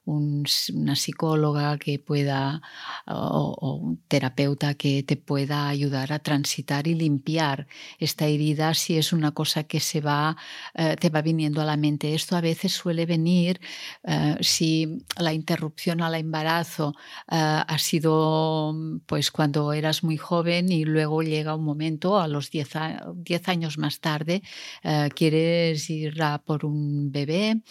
una 0.05 0.97
psicóloga 0.97 1.79
que 1.79 1.99
pueda 1.99 2.63
o, 3.07 3.79
un 3.83 3.99
terapeuta 4.09 4.75
que 4.75 5.03
te 5.03 5.17
pueda 5.17 5.69
ayudar 5.69 6.13
a 6.13 6.19
transitar 6.19 6.87
y 6.87 6.95
limpiar 6.95 7.67
esta 7.99 8.27
herida 8.27 8.75
si 8.75 8.97
es 8.99 9.13
una 9.13 9.33
cosa 9.33 9.65
que 9.65 9.81
se 9.81 10.01
va, 10.01 10.37
eh, 10.75 10.97
te 10.99 11.11
va 11.11 11.23
viniendo 11.23 11.61
a 11.61 11.65
la 11.65 11.77
mente. 11.77 12.15
Esto 12.15 12.37
a 12.37 12.41
veces 12.41 12.73
suele 12.73 13.07
venir 13.07 13.61
eh, 14.05 14.37
si 14.41 15.05
la 15.19 15.33
interrupción 15.33 16.01
al 16.03 16.15
embarazo 16.15 16.95
eh, 17.31 17.63
ha 17.67 17.79
sido 17.79 18.75
pues 19.07 19.31
cuando 19.31 19.73
eras 19.73 20.03
muy 20.03 20.17
joven 20.17 20.73
y 20.73 20.85
luego 20.85 21.23
llega 21.23 21.55
un 21.55 21.65
momento 21.65 22.19
a 22.19 22.29
los 22.29 22.51
10 22.51 22.77
años 22.77 23.26
10 23.27 23.49
años 23.49 23.79
más 23.79 24.01
tarde 24.01 24.43
eh, 24.83 25.11
quieres 25.15 25.91
ir 25.91 26.23
a 26.23 26.39
por 26.39 26.65
un 26.65 27.11
bebé 27.11 27.63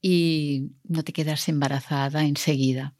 y 0.00 0.72
no 0.84 1.02
te 1.02 1.12
quedas 1.12 1.48
embarazada 1.48 2.22
enseguida. 2.24 2.94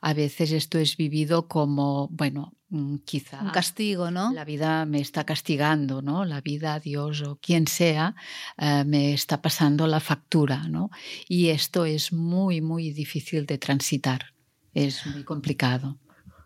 A 0.00 0.12
veces 0.14 0.52
esto 0.52 0.78
es 0.78 0.96
vivido 0.96 1.48
como, 1.48 2.08
bueno, 2.12 2.54
mm, 2.68 2.96
quizá... 3.04 3.40
Un 3.42 3.50
castigo, 3.50 4.10
¿no? 4.10 4.32
La 4.32 4.44
vida 4.44 4.84
me 4.84 5.00
está 5.00 5.24
castigando, 5.24 6.02
¿no? 6.02 6.24
La 6.24 6.40
vida, 6.40 6.78
Dios 6.78 7.22
o 7.22 7.36
quien 7.36 7.66
sea, 7.66 8.14
eh, 8.58 8.84
me 8.84 9.12
está 9.12 9.40
pasando 9.40 9.86
la 9.86 10.00
factura, 10.00 10.68
¿no? 10.68 10.90
Y 11.28 11.48
esto 11.48 11.84
es 11.84 12.12
muy, 12.12 12.60
muy 12.60 12.92
difícil 12.92 13.46
de 13.46 13.58
transitar. 13.58 14.34
Es 14.74 15.06
muy 15.06 15.24
complicado. 15.24 15.98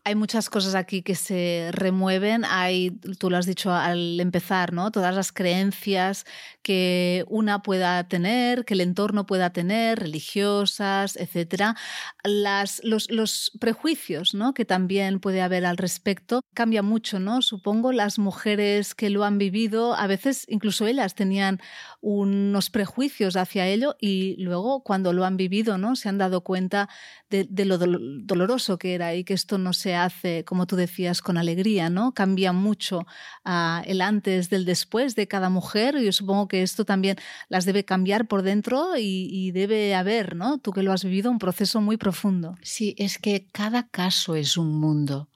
Hay 0.07 0.15
muchas 0.15 0.51
cosas 0.51 0.77
aquí 0.77 1.03
que 1.03 1.17
se 1.17 1.71
remueven. 1.73 2.45
Hay, 2.45 2.93
tú 3.19 3.29
lo 3.29 3.39
has 3.39 3.45
dicho 3.45 3.73
al 3.73 4.21
empezar, 4.21 4.73
¿no? 4.73 4.93
Todas 4.93 5.13
las 5.13 5.33
creencias 5.33 6.25
que 6.63 7.25
una 7.29 7.63
pueda 7.63 8.07
tener, 8.07 8.65
que 8.65 8.75
el 8.75 8.83
entorno 8.83 9.27
pueda 9.27 9.51
tener, 9.51 9.99
religiosas, 9.99 11.17
etcétera. 11.17 11.75
Las, 12.23 12.81
los, 12.85 13.11
los, 13.11 13.51
prejuicios, 13.59 14.33
¿no? 14.33 14.55
Que 14.55 14.65
también 14.65 15.19
puede 15.19 15.43
haber 15.43 15.67
al 15.67 15.77
respecto. 15.77 16.41
Cambia 16.55 16.83
mucho, 16.83 17.19
¿no? 17.19 17.43
Supongo 17.43 17.91
las 17.91 18.21
mujeres 18.21 18.95
que 18.95 19.11
lo 19.11 19.25
han 19.25 19.39
vivido, 19.39 19.95
a 19.95 20.07
veces 20.07 20.45
incluso 20.47 20.87
ellas 20.87 21.17
tenían 21.17 21.59
unos 22.01 22.71
prejuicios 22.71 23.35
hacia 23.35 23.67
ello 23.67 23.97
y 24.01 24.37
luego 24.39 24.85
cuando 24.85 25.13
lo 25.13 25.25
han 25.25 25.37
vivido, 25.37 25.79
¿no? 25.79 25.97
Se 25.97 26.09
han 26.09 26.19
dado 26.19 26.43
cuenta 26.43 26.89
de, 27.29 27.65
lo 27.65 27.79
doloroso 27.79 28.79
que 28.79 28.95
era 28.95 29.13
y 29.17 29.25
que 29.25 29.35
esto 29.35 29.59
no 29.59 29.73
se 29.73 29.96
hace, 29.97 30.45
como 30.45 30.67
tú 30.67 30.77
decías, 30.77 31.23
con 31.23 31.39
alegría, 31.39 31.91
¿no? 31.91 32.13
Cambia 32.13 32.53
mucho 32.53 33.01
uh, 33.45 33.83
el 33.85 34.01
antes 34.01 34.51
del 34.51 34.65
después 34.65 35.15
de 35.15 35.27
cada 35.27 35.49
mujer. 35.49 35.99
Yo 36.01 36.13
supongo 36.13 36.49
que 36.49 36.63
esto 36.63 36.85
también 36.85 37.17
las 37.49 37.65
debe 37.65 37.85
cambiar 37.85 38.29
por 38.29 38.43
dentro 38.43 38.97
y, 38.97 39.29
y 39.31 39.53
debe 39.53 39.95
haber, 39.95 40.37
¿no? 40.37 40.59
Tú 40.59 40.73
que 40.73 40.83
lo 40.83 40.93
has 40.93 41.05
vivido, 41.05 41.31
un 41.31 41.39
proceso 41.39 41.81
muy 41.81 41.97
profundo. 41.97 42.57
Sí, 42.63 42.95
es 42.99 43.19
que 43.19 43.47
cada 43.53 43.89
caso 43.89 44.37
es 44.37 44.57
un 44.57 44.79
mundo. 44.79 45.29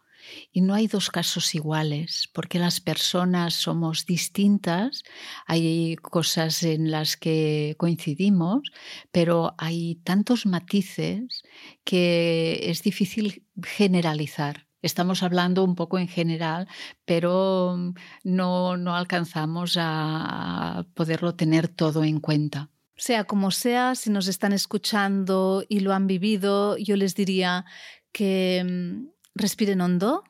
Y 0.53 0.61
no 0.61 0.75
hay 0.75 0.87
dos 0.87 1.11
casos 1.11 1.55
iguales, 1.55 2.29
porque 2.33 2.59
las 2.59 2.81
personas 2.81 3.55
somos 3.55 4.07
distintas, 4.07 5.03
hay 5.47 5.97
cosas 5.97 6.62
en 6.62 6.91
las 6.91 7.17
que 7.17 7.75
coincidimos, 7.79 8.71
pero 9.12 9.55
hay 9.59 9.97
tantos 10.05 10.47
matices 10.47 11.43
que 11.85 12.61
es 12.65 12.83
difícil 12.83 13.45
generalizar. 13.62 14.67
Estamos 14.83 15.23
hablando 15.23 15.62
un 15.62 15.75
poco 15.75 15.99
en 15.99 16.09
general, 16.09 16.67
pero 17.05 17.77
no, 18.25 18.77
no 18.77 18.97
alcanzamos 18.97 19.77
a 19.79 20.87
poderlo 20.95 21.35
tener 21.35 21.69
todo 21.69 22.03
en 22.03 22.21
cuenta. 22.21 22.71
Sea 22.97 23.25
como 23.25 23.50
sea, 23.50 23.95
si 23.95 24.11
nos 24.11 24.27
están 24.27 24.53
escuchando 24.53 25.65
y 25.69 25.81
lo 25.81 25.93
han 25.93 26.07
vivido, 26.07 26.77
yo 26.77 26.97
les 26.97 27.15
diría 27.15 27.65
que 28.12 28.65
mm, 28.65 29.09
respiren 29.40 29.80
hondo 29.80 30.25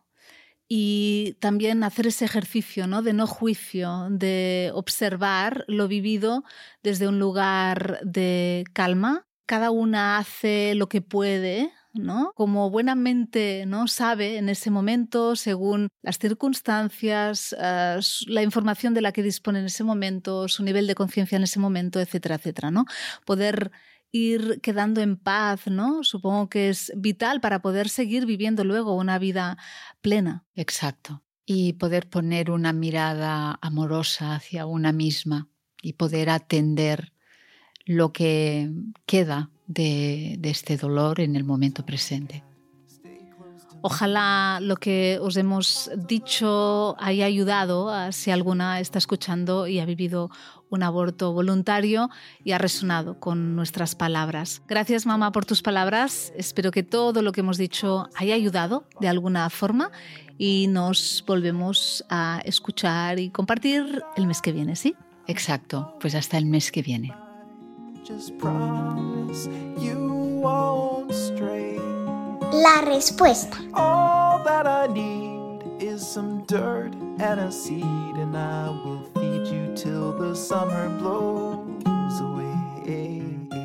y 0.73 1.37
también 1.40 1.83
hacer 1.83 2.07
ese 2.07 2.25
ejercicio 2.25 2.87
¿no? 2.87 3.02
de 3.02 3.12
no 3.12 3.26
juicio, 3.26 4.07
de 4.09 4.71
observar 4.73 5.64
lo 5.67 5.88
vivido 5.88 6.45
desde 6.85 7.09
un 7.09 7.19
lugar 7.19 7.99
de 8.05 8.64
calma. 8.73 9.26
Cada 9.47 9.73
una 9.73 10.19
hace 10.19 10.76
lo 10.76 10.88
que 10.88 11.02
puede, 11.02 11.73
¿no? 11.93 12.31
Como 12.37 12.71
buenamente 12.71 13.64
¿no? 13.67 13.88
sabe 13.88 14.37
en 14.37 14.49
ese 14.49 14.71
momento, 14.71 15.35
según 15.35 15.88
las 16.02 16.21
circunstancias, 16.21 17.52
uh, 17.59 18.00
la 18.31 18.43
información 18.45 18.95
de 18.95 19.00
la 19.00 19.11
que 19.11 19.25
dispone 19.25 19.59
en 19.59 19.67
ese 19.67 19.83
momento, 19.83 20.47
su 20.47 20.62
nivel 20.62 20.87
de 20.87 20.95
conciencia 20.95 21.35
en 21.35 21.43
ese 21.43 21.59
momento, 21.59 22.00
etcétera, 22.00 22.37
etcétera, 22.37 22.71
¿no? 22.71 22.85
Poder 23.25 23.73
ir 24.12 24.61
quedando 24.61 25.00
en 25.00 25.17
paz, 25.17 25.67
¿no? 25.67 26.02
Supongo 26.02 26.49
que 26.49 26.69
es 26.69 26.93
vital 26.97 27.40
para 27.40 27.62
poder 27.62 27.88
seguir 27.88 28.26
viviendo 28.26 28.64
luego 28.64 28.95
una 28.95 29.19
vida 29.19 29.59
plena. 30.00 30.45
Exacto. 30.55 31.23
Y 31.47 31.75
poder 31.75 32.09
poner 32.09 32.50
una 32.50 32.73
mirada 32.73 33.59
amorosa 33.61 34.35
hacia 34.35 34.67
una 34.67 34.93
misma 34.93 35.49
y 35.83 35.95
poder 35.95 36.31
atender 36.31 37.12
lo 37.87 38.12
que 38.12 38.71
queda 39.07 39.50
de, 39.67 40.37
de 40.38 40.50
este 40.50 40.76
dolor 40.76 41.21
en 41.21 41.37
el 41.37 41.45
momento 41.45 41.85
presente. 41.85 42.45
Ojalá 43.83 44.59
lo 44.61 44.76
que 44.76 45.19
os 45.23 45.37
hemos 45.38 45.90
dicho 45.97 46.97
haya 46.99 47.25
ayudado 47.25 47.88
a 47.88 48.12
si 48.12 48.31
alguna 48.31 48.79
está 48.79 48.99
escuchando 48.99 49.67
y 49.67 49.79
ha 49.79 49.87
vivido 49.87 50.31
un 50.71 50.83
aborto 50.83 51.33
voluntario 51.33 52.09
y 52.45 52.53
ha 52.53 52.59
resonado 52.59 53.21
con 53.21 53.57
nuestras 53.57 53.95
palabras. 53.95 54.62
Gracias 54.67 55.05
mamá 55.05 55.33
por 55.33 55.45
tus 55.45 55.62
palabras. 55.62 56.33
Espero 56.37 56.71
que 56.71 56.83
todo 56.83 57.23
lo 57.23 57.33
que 57.33 57.41
hemos 57.41 57.59
dicho 57.59 58.09
haya 58.17 58.35
ayudado 58.35 58.85
de 59.00 59.09
alguna 59.09 59.50
forma 59.50 59.91
y 60.39 60.69
nos 60.69 61.23
volvemos 61.26 62.04
a 62.09 62.41
escuchar 62.45 63.19
y 63.19 63.30
compartir 63.30 64.02
el 64.17 64.26
mes 64.26 64.41
que 64.41 64.52
viene, 64.52 64.76
¿sí? 64.76 64.97
Exacto, 65.26 65.97
pues 66.00 66.15
hasta 66.15 66.39
el 66.39 66.47
mes 66.47 66.73
que 66.73 66.83
viene. 66.83 67.15
La 72.52 72.80
respuesta. 72.80 73.59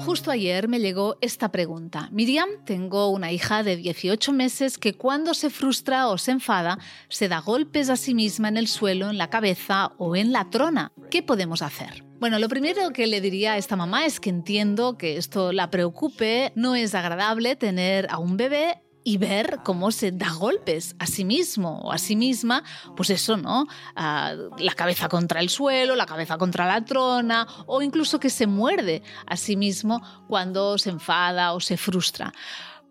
Justo 0.06 0.32
ayer 0.32 0.68
me 0.68 0.80
llegó 0.80 1.18
esta 1.20 1.52
pregunta. 1.52 2.10
Miriam, 2.12 2.48
tengo 2.64 3.10
una 3.10 3.32
hija 3.32 3.64
de 3.64 3.76
18 3.76 4.34
meses 4.34 4.78
que 4.78 4.94
cuando 4.94 5.34
se 5.34 5.50
frustra 5.50 6.08
o 6.08 6.18
se 6.18 6.32
enfada 6.32 6.78
se 7.10 7.28
da 7.28 7.40
golpes 7.40 7.90
a 7.90 7.98
sí 7.98 8.14
misma 8.14 8.48
en 8.48 8.58
el 8.58 8.68
suelo, 8.68 9.10
en 9.10 9.18
la 9.18 9.30
cabeza 9.30 9.94
o 9.98 10.16
en 10.16 10.32
la 10.32 10.50
trona. 10.50 10.92
¿Qué 11.10 11.24
podemos 11.24 11.62
hacer? 11.62 12.06
Bueno, 12.20 12.40
lo 12.40 12.48
primero 12.48 12.92
que 12.92 13.08
le 13.08 13.20
diría 13.20 13.54
a 13.54 13.58
esta 13.58 13.76
mamá 13.76 14.06
es 14.06 14.20
que 14.20 14.30
entiendo 14.30 14.98
que 14.98 15.18
esto 15.18 15.52
la 15.52 15.70
preocupe, 15.70 16.54
no 16.56 16.76
es 16.76 16.96
agradable 16.96 17.56
tener 17.56 18.08
a 18.10 18.20
un 18.20 18.38
bebé 18.38 18.85
y 19.08 19.18
ver 19.18 19.60
cómo 19.64 19.92
se 19.92 20.12
da 20.12 20.32
golpes 20.34 20.96
a 20.98 21.06
sí 21.06 21.24
mismo 21.24 21.80
o 21.82 21.92
a 21.94 22.00
sí 22.00 22.16
misma, 22.16 22.64
pues 22.98 23.12
eso, 23.12 23.38
¿no? 23.38 23.68
Ah, 23.96 24.34
la 24.58 24.74
cabeza 24.74 25.08
contra 25.08 25.40
el 25.42 25.50
suelo, 25.50 25.96
la 25.96 26.08
cabeza 26.08 26.40
contra 26.40 26.66
la 26.66 26.84
trona 26.84 27.48
o 27.68 27.84
incluso 27.84 28.20
que 28.20 28.32
se 28.32 28.48
muerde 28.48 29.04
a 29.28 29.38
sí 29.38 29.56
mismo 29.56 30.02
cuando 30.28 30.80
se 30.80 30.90
enfada 30.90 31.54
o 31.54 31.60
se 31.60 31.78
frustra. 31.78 32.34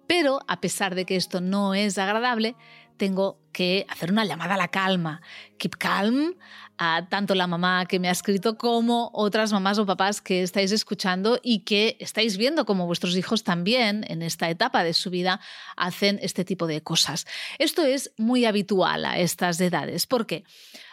Pero 0.06 0.38
a 0.46 0.60
pesar 0.60 0.94
de 0.94 1.04
que 1.04 1.16
esto 1.16 1.40
no 1.40 1.74
es 1.74 1.98
agradable, 1.98 2.54
tengo 2.96 3.40
que 3.52 3.84
hacer 3.88 4.12
una 4.12 4.24
llamada 4.24 4.54
a 4.54 4.58
la 4.58 4.68
calma. 4.68 5.20
Keep 5.58 5.76
calm, 5.78 6.34
a 6.78 7.06
tanto 7.08 7.34
la 7.34 7.46
mamá 7.46 7.86
que 7.86 7.98
me 7.98 8.08
ha 8.08 8.12
escrito 8.12 8.58
como 8.58 9.10
otras 9.12 9.52
mamás 9.52 9.78
o 9.78 9.86
papás 9.86 10.20
que 10.20 10.42
estáis 10.42 10.72
escuchando 10.72 11.38
y 11.42 11.60
que 11.60 11.96
estáis 12.00 12.36
viendo 12.36 12.64
como 12.64 12.86
vuestros 12.86 13.16
hijos 13.16 13.44
también 13.44 14.04
en 14.08 14.22
esta 14.22 14.50
etapa 14.50 14.82
de 14.84 14.94
su 14.94 15.10
vida 15.10 15.40
hacen 15.76 16.18
este 16.22 16.44
tipo 16.44 16.66
de 16.66 16.82
cosas. 16.82 17.26
Esto 17.58 17.82
es 17.82 18.12
muy 18.16 18.44
habitual 18.44 19.04
a 19.04 19.18
estas 19.18 19.60
edades. 19.60 20.06
¿Por 20.06 20.26
qué? 20.26 20.44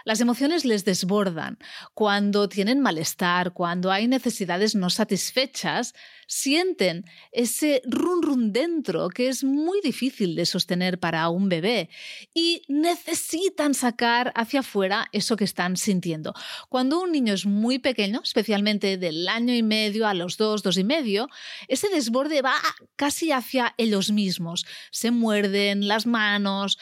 Las 0.03 0.21
emociones 0.21 0.65
les 0.65 0.85
desbordan. 0.85 1.57
Cuando 1.93 2.49
tienen 2.49 2.79
malestar, 2.79 3.53
cuando 3.53 3.91
hay 3.91 4.07
necesidades 4.07 4.75
no 4.75 4.89
satisfechas, 4.89 5.93
sienten 6.27 7.05
ese 7.33 7.81
run 7.85 8.21
run 8.21 8.53
dentro 8.53 9.09
que 9.09 9.27
es 9.27 9.43
muy 9.43 9.81
difícil 9.81 10.35
de 10.35 10.45
sostener 10.45 10.97
para 10.97 11.27
un 11.27 11.49
bebé 11.49 11.89
y 12.33 12.61
necesitan 12.69 13.73
sacar 13.73 14.31
hacia 14.35 14.61
afuera 14.61 15.09
eso 15.11 15.35
que 15.35 15.43
están 15.43 15.75
sintiendo. 15.75 16.33
Cuando 16.69 17.01
un 17.01 17.11
niño 17.11 17.33
es 17.33 17.45
muy 17.45 17.79
pequeño, 17.79 18.21
especialmente 18.23 18.97
del 18.97 19.27
año 19.27 19.53
y 19.53 19.61
medio 19.61 20.07
a 20.07 20.13
los 20.13 20.37
dos, 20.37 20.63
dos 20.63 20.77
y 20.77 20.85
medio, 20.85 21.27
ese 21.67 21.89
desborde 21.89 22.41
va 22.41 22.55
casi 22.95 23.31
hacia 23.33 23.73
ellos 23.77 24.11
mismos. 24.11 24.65
Se 24.91 25.11
muerden 25.11 25.87
las 25.87 26.05
manos, 26.05 26.77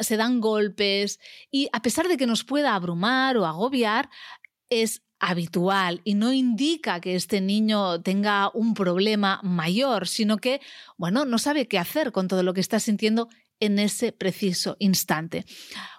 se 0.00 0.16
dan 0.16 0.40
golpes 0.40 1.20
y 1.50 1.68
a 1.72 1.82
pesar 1.82 2.08
de 2.08 2.16
que 2.16 2.26
nos 2.26 2.44
pueda 2.44 2.74
abrumar 2.74 3.36
o 3.36 3.46
agobiar, 3.46 4.10
es 4.70 5.02
habitual 5.20 6.00
y 6.04 6.14
no 6.14 6.32
indica 6.32 7.00
que 7.00 7.14
este 7.14 7.40
niño 7.40 8.02
tenga 8.02 8.50
un 8.52 8.74
problema 8.74 9.40
mayor, 9.42 10.06
sino 10.06 10.36
que, 10.38 10.60
bueno, 10.96 11.24
no 11.24 11.38
sabe 11.38 11.66
qué 11.68 11.78
hacer 11.78 12.12
con 12.12 12.28
todo 12.28 12.42
lo 12.42 12.52
que 12.52 12.60
está 12.60 12.80
sintiendo 12.80 13.28
en 13.60 13.78
ese 13.78 14.12
preciso 14.12 14.76
instante. 14.80 15.46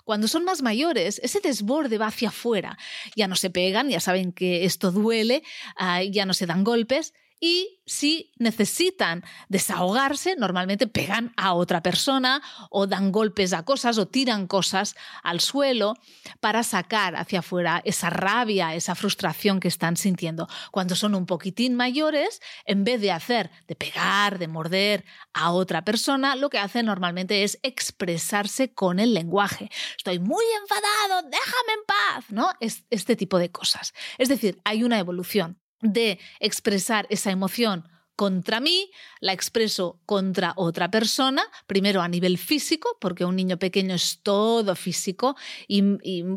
Cuando 0.04 0.28
son 0.28 0.44
más 0.44 0.62
mayores, 0.62 1.20
ese 1.24 1.40
desborde 1.40 1.98
va 1.98 2.08
hacia 2.08 2.30
afuera. 2.30 2.78
Ya 3.16 3.28
no 3.28 3.36
se 3.36 3.50
pegan, 3.50 3.90
ya 3.90 4.00
saben 4.00 4.32
que 4.32 4.66
esto 4.66 4.92
duele, 4.92 5.42
ah, 5.76 6.04
ya 6.04 6.26
no 6.26 6.34
se 6.34 6.46
dan 6.46 6.64
golpes 6.64 7.14
y 7.40 7.82
si 7.86 8.32
necesitan 8.38 9.24
desahogarse, 9.50 10.36
normalmente 10.36 10.88
pegan 10.88 11.34
a 11.38 11.54
otra 11.54 11.84
persona 11.84 12.42
o 12.70 12.88
dan 12.88 13.12
golpes 13.12 13.54
a 13.54 13.64
cosas 13.64 13.98
o 13.98 14.08
tiran 14.08 14.48
cosas 14.48 14.96
al 15.22 15.42
suelo 15.42 15.96
para 16.40 16.64
sacar 16.64 17.16
hacia 17.16 17.40
afuera 17.40 17.82
esa 17.86 18.10
rabia, 18.10 18.74
esa 18.74 18.96
frustración 18.96 19.60
que 19.60 19.68
están 19.68 19.98
sintiendo. 19.98 20.48
Cuando 20.72 20.96
son 20.96 21.14
un 21.14 21.26
poquitín 21.26 21.76
mayores, 21.76 22.42
en 22.66 22.84
vez 22.84 23.02
de 23.02 23.12
hacer, 23.12 23.52
de 23.68 23.76
pegar, 23.76 24.40
de 24.40 24.48
morder 24.48 25.06
a 25.34 25.52
otra 25.52 25.84
persona, 25.84 26.36
lo 26.36 26.50
que 26.50 26.60
hacen 26.60 26.86
normalmente 26.86 27.44
es 27.44 27.60
expresarse 27.64 28.74
con 28.74 29.00
el 29.00 29.14
lenguaje. 29.14 29.70
Estoy 29.98 30.20
muy 30.20 30.46
enfadado, 30.62 31.30
déjame 31.30 31.74
en 31.74 31.86
paz, 31.86 32.26
¿no? 32.30 32.52
Es 32.60 32.86
este 32.90 33.16
tipo 33.16 33.38
de 33.38 33.52
cosas. 33.52 33.94
Es 34.18 34.30
decir, 34.30 34.60
hay 34.64 34.84
una 34.84 35.00
evolución 35.00 35.60
de 35.86 36.20
expresar 36.40 37.08
esa 37.10 37.32
emoción 37.32 37.90
contra 38.16 38.60
mí, 38.60 38.92
la 39.20 39.34
expreso 39.34 40.00
contra 40.06 40.54
otra 40.56 40.90
persona, 40.90 41.44
primero 41.68 42.02
a 42.02 42.08
nivel 42.08 42.38
físico, 42.38 42.98
porque 43.02 43.26
un 43.26 43.36
niño 43.36 43.58
pequeño 43.58 43.96
es 43.96 44.20
todo 44.24 44.76
físico 44.76 45.36
y, 45.68 45.84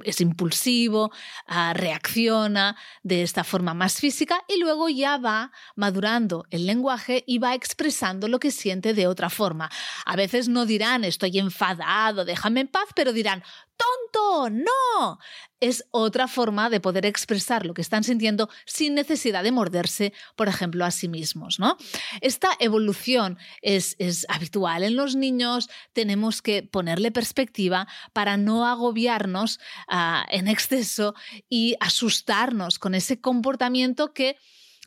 es 0.04 0.20
impulsivo, 0.20 1.12
ah, 1.46 1.72
reacciona 1.74 2.76
de 3.02 3.22
esta 3.22 3.44
forma 3.44 3.74
más 3.74 4.00
física 4.00 4.42
y 4.48 4.60
luego 4.60 4.88
ya 4.88 5.18
va 5.18 5.52
madurando 5.76 6.46
el 6.50 6.66
lenguaje 6.66 7.22
y 7.26 7.38
va 7.38 7.54
expresando 7.54 8.28
lo 8.28 8.40
que 8.40 8.50
siente 8.50 8.92
de 8.92 9.06
otra 9.06 9.30
forma. 9.30 9.70
A 10.04 10.16
veces 10.16 10.48
no 10.48 10.66
dirán 10.66 11.04
estoy 11.04 11.38
enfadado, 11.38 12.24
déjame 12.24 12.60
en 12.60 12.68
paz, 12.68 12.88
pero 12.94 13.12
dirán 13.12 13.44
tonto, 13.78 14.50
no. 14.50 15.18
Es 15.60 15.84
otra 15.90 16.28
forma 16.28 16.70
de 16.70 16.80
poder 16.80 17.06
expresar 17.06 17.64
lo 17.64 17.74
que 17.74 17.82
están 17.82 18.04
sintiendo 18.04 18.48
sin 18.66 18.94
necesidad 18.94 19.42
de 19.42 19.52
morderse, 19.52 20.12
por 20.36 20.48
ejemplo, 20.48 20.84
a 20.84 20.90
sí 20.90 21.08
mismos. 21.08 21.58
¿no? 21.58 21.76
Esta 22.20 22.50
evolución 22.60 23.38
es, 23.62 23.96
habitual 24.28 24.82
en 24.82 24.96
los 24.96 25.16
niños, 25.16 25.68
tenemos 25.92 26.42
que 26.42 26.62
ponerle 26.62 27.10
perspectiva 27.10 27.88
para 28.12 28.36
no 28.36 28.66
agobiarnos 28.66 29.58
ah, 29.88 30.26
en 30.30 30.48
exceso 30.48 31.14
y 31.48 31.76
asustarnos 31.80 32.78
con 32.78 32.94
ese 32.94 33.20
comportamiento 33.20 34.12
que 34.12 34.36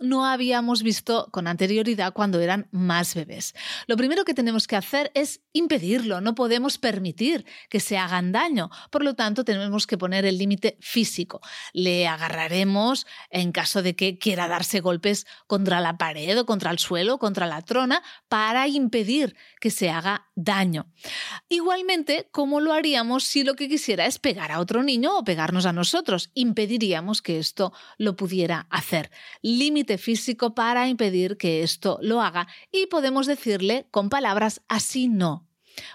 no 0.02 0.26
habíamos 0.26 0.84
visto 0.84 1.28
con 1.32 1.48
anterioridad 1.48 2.14
cuando 2.14 2.40
eran 2.40 2.68
más 2.72 3.16
bebés. 3.16 3.54
Lo 3.88 3.98
primero 3.98 4.26
que 4.26 4.34
tenemos 4.34 4.68
que 4.68 4.76
hacer 4.76 5.12
es 5.14 5.42
impedirlo, 5.54 6.22
no 6.22 6.36
podemos 6.36 6.78
permitir 6.78 7.46
que 7.70 7.80
se 7.80 7.98
hagan 7.98 8.32
daño, 8.32 8.70
por 8.90 9.04
lo 9.04 9.16
tanto 9.16 9.46
tenemos 9.46 9.88
que 9.88 9.98
poner 9.98 10.26
el 10.26 10.38
límite 10.38 10.78
físico. 10.82 11.42
Le 11.74 12.08
agarraremos 12.08 13.06
en 13.30 13.52
caso 13.52 13.82
de 13.82 13.96
que 13.96 14.18
quiera 14.18 14.48
darse 14.48 14.80
golpes 14.80 15.26
contra 15.48 15.80
la 15.80 15.98
pared 15.98 16.40
o 16.40 16.46
contra 16.46 16.72
el 16.72 16.80
suelo, 16.80 17.20
contra 17.20 17.48
la 17.48 17.62
trona, 17.62 18.04
para 18.28 18.68
impedir 18.68 19.36
que 19.60 19.70
se 19.70 19.90
haga 19.90 20.31
daño. 20.44 20.88
Igualmente, 21.50 22.28
¿cómo 22.32 22.60
lo 22.60 22.74
haríamos 22.74 23.24
si 23.24 23.44
lo 23.44 23.56
que 23.56 23.70
quisiera 23.70 24.06
es 24.06 24.20
pegar 24.20 24.52
a 24.52 24.60
otro 24.60 24.84
niño 24.84 25.18
o 25.18 25.24
pegarnos 25.24 25.66
a 25.66 25.74
nosotros? 25.74 26.32
Impediríamos 26.34 27.22
que 27.22 27.40
esto 27.40 27.74
lo 27.98 28.16
pudiera 28.16 28.68
hacer. 28.70 29.12
Límite 29.42 29.98
físico 29.98 30.56
para 30.56 30.88
impedir 30.88 31.38
que 31.38 31.64
esto 31.64 32.00
lo 32.02 32.22
haga 32.22 32.48
y 32.72 32.88
podemos 32.88 33.28
decirle 33.28 33.88
con 33.92 34.10
palabras 34.10 34.62
así 34.68 35.08
no. 35.08 35.48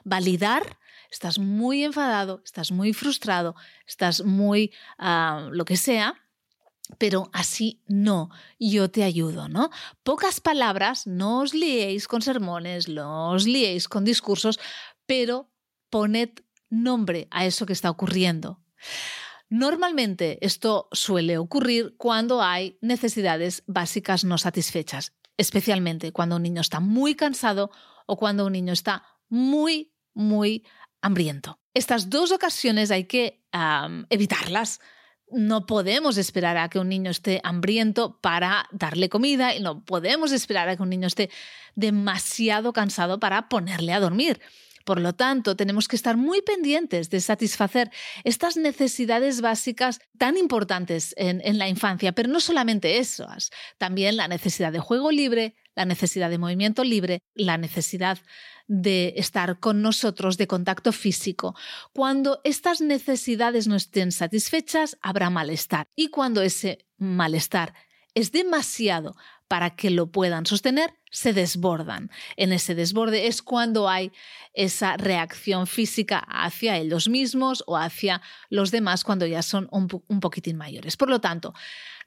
Validar, 0.04 0.78
estás 1.10 1.38
muy 1.38 1.84
enfadado, 1.84 2.42
estás 2.44 2.70
muy 2.70 2.92
frustrado, 2.92 3.54
estás 3.86 4.24
muy 4.24 4.72
ah, 4.98 5.48
lo 5.52 5.64
que 5.64 5.76
sea, 5.76 6.25
pero 6.98 7.30
así 7.32 7.82
no, 7.86 8.30
yo 8.58 8.90
te 8.90 9.02
ayudo, 9.02 9.48
¿no? 9.48 9.70
Pocas 10.02 10.40
palabras, 10.40 11.06
no 11.06 11.40
os 11.40 11.54
liéis 11.54 12.06
con 12.08 12.22
sermones, 12.22 12.88
no 12.88 13.30
os 13.32 13.46
liéis 13.46 13.88
con 13.88 14.04
discursos, 14.04 14.58
pero 15.06 15.50
poned 15.90 16.30
nombre 16.70 17.28
a 17.30 17.46
eso 17.46 17.66
que 17.66 17.72
está 17.72 17.90
ocurriendo. 17.90 18.60
Normalmente 19.48 20.38
esto 20.44 20.88
suele 20.92 21.38
ocurrir 21.38 21.94
cuando 21.96 22.42
hay 22.42 22.78
necesidades 22.80 23.62
básicas 23.66 24.24
no 24.24 24.38
satisfechas, 24.38 25.12
especialmente 25.36 26.12
cuando 26.12 26.36
un 26.36 26.42
niño 26.42 26.60
está 26.60 26.80
muy 26.80 27.14
cansado 27.14 27.70
o 28.06 28.16
cuando 28.16 28.46
un 28.46 28.52
niño 28.52 28.72
está 28.72 29.04
muy, 29.28 29.92
muy 30.14 30.66
hambriento. 31.00 31.60
Estas 31.74 32.10
dos 32.10 32.32
ocasiones 32.32 32.90
hay 32.90 33.04
que 33.04 33.44
evitarlas. 34.10 34.80
No 35.30 35.66
podemos 35.66 36.18
esperar 36.18 36.56
a 36.56 36.68
que 36.68 36.78
un 36.78 36.88
niño 36.88 37.10
esté 37.10 37.40
hambriento 37.42 38.18
para 38.20 38.68
darle 38.70 39.08
comida 39.08 39.54
y 39.54 39.60
no 39.60 39.84
podemos 39.84 40.32
esperar 40.32 40.68
a 40.68 40.76
que 40.76 40.82
un 40.82 40.90
niño 40.90 41.08
esté 41.08 41.30
demasiado 41.74 42.72
cansado 42.72 43.18
para 43.18 43.48
ponerle 43.48 43.92
a 43.92 44.00
dormir. 44.00 44.40
Por 44.86 45.00
lo 45.00 45.14
tanto, 45.14 45.56
tenemos 45.56 45.88
que 45.88 45.96
estar 45.96 46.16
muy 46.16 46.42
pendientes 46.42 47.10
de 47.10 47.20
satisfacer 47.20 47.90
estas 48.22 48.56
necesidades 48.56 49.40
básicas 49.40 49.98
tan 50.16 50.36
importantes 50.36 51.12
en, 51.18 51.58
la 51.58 51.68
infancia, 51.68 52.12
pero 52.12 52.28
no 52.28 52.38
solamente 52.38 52.98
esas, 52.98 53.50
también 53.78 54.16
la 54.16 54.28
necesidad 54.28 54.70
de 54.70 54.78
juego 54.78 55.10
libre, 55.10 55.56
la 55.76 55.84
necesidad 55.84 56.30
de 56.30 56.38
movimiento 56.38 56.82
libre, 56.82 57.20
la 57.34 57.58
necesidad 57.58 58.18
de 58.66 59.14
estar 59.16 59.60
con 59.60 59.82
nosotros, 59.82 60.38
de 60.38 60.48
contacto 60.48 60.90
físico. 60.90 61.54
Cuando 61.92 62.40
estas 62.42 62.80
necesidades 62.80 63.68
no 63.68 63.76
estén 63.76 64.10
satisfechas, 64.10 64.98
habrá 65.02 65.30
malestar. 65.30 65.86
Y 65.94 66.08
cuando 66.08 66.42
ese 66.42 66.86
malestar 66.98 67.74
es 68.14 68.32
demasiado 68.32 69.14
para 69.46 69.76
que 69.76 69.90
lo 69.90 70.10
puedan 70.10 70.46
sostener, 70.46 70.94
se 71.10 71.32
desbordan. 71.32 72.10
En 72.36 72.52
ese 72.52 72.74
desborde 72.74 73.26
es 73.28 73.42
cuando 73.42 73.88
hay 73.88 74.10
esa 74.54 74.96
reacción 74.96 75.66
física 75.66 76.18
hacia 76.18 76.76
ellos 76.78 77.08
mismos 77.08 77.62
o 77.66 77.76
hacia 77.76 78.22
los 78.48 78.70
demás 78.70 79.04
cuando 79.04 79.26
ya 79.26 79.42
son 79.42 79.68
un, 79.70 79.86
poquitín 80.20 80.56
mayores. 80.56 80.96
Por 80.96 81.10
lo 81.10 81.20
tanto, 81.20 81.54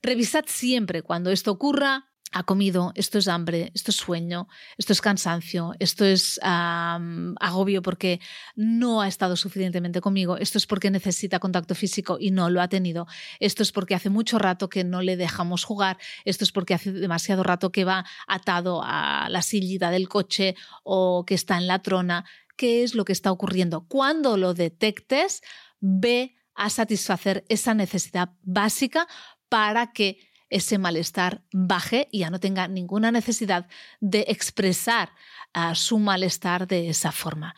revisad 0.01 0.45
siempre 0.47 1.01
cuando 1.01 1.32
esto 1.32 1.51
ocurra 1.51 2.10
ha 2.31 2.43
comido, 2.43 2.91
esto 2.95 3.17
es 3.17 3.27
hambre, 3.27 3.71
esto 3.73 3.91
es 3.91 3.97
sueño, 3.97 4.47
esto 4.77 4.93
es 4.93 5.01
cansancio, 5.01 5.73
esto 5.79 6.05
es 6.05 6.39
agobio 6.43 7.81
porque 7.81 8.19
no 8.55 9.01
ha 9.01 9.07
estado 9.07 9.35
suficientemente 9.35 10.01
conmigo, 10.01 10.37
esto 10.37 10.57
es 10.57 10.67
porque 10.67 10.91
necesita 10.91 11.39
contacto 11.39 11.73
físico 11.75 12.17
y 12.19 12.31
no 12.31 12.49
lo 12.49 12.61
ha 12.61 12.67
tenido, 12.67 13.07
esto 13.39 13.63
es 13.63 13.71
porque 13.71 13.95
hace 13.95 14.09
mucho 14.09 14.37
rato 14.37 14.69
que 14.69 14.83
no 14.83 15.01
le 15.01 15.17
dejamos 15.17 15.63
jugar, 15.63 15.97
esto 16.23 16.43
es 16.43 16.51
porque 16.51 16.75
hace 16.75 16.91
demasiado 16.91 17.43
rato 17.43 17.71
que 17.71 17.85
va 17.85 18.05
atado 18.27 18.81
a 18.83 19.27
la 19.29 19.41
sillita 19.41 19.89
del 19.89 20.07
coche 20.07 20.55
o 20.83 21.25
que 21.25 21.33
está 21.33 21.57
en 21.57 21.67
la 21.67 21.81
trona. 21.81 22.25
¿Qué 22.55 22.83
es 22.83 22.93
lo 22.93 23.05
que 23.05 23.13
está 23.13 23.31
ocurriendo? 23.31 23.87
Cuando 23.87 24.35
lo 24.35 24.53
detectes, 24.53 25.41
ve 25.79 26.35
a 26.55 26.69
satisfacer 26.69 27.45
esa 27.47 27.73
necesidad 27.73 28.31
básica 28.41 29.07
para 29.47 29.93
que 29.93 30.28
ese 30.49 30.77
malestar 30.77 31.43
baje 31.51 32.07
y 32.12 32.19
ya 32.19 32.29
no 32.29 32.39
tenga 32.39 32.67
ninguna 32.67 33.12
necesidad 33.12 33.67
de 33.99 34.25
expresar 34.27 35.12
ah, 35.53 35.75
su 35.75 35.99
malestar 35.99 36.67
de 36.67 36.89
esa 36.89 37.12
forma. 37.12 37.55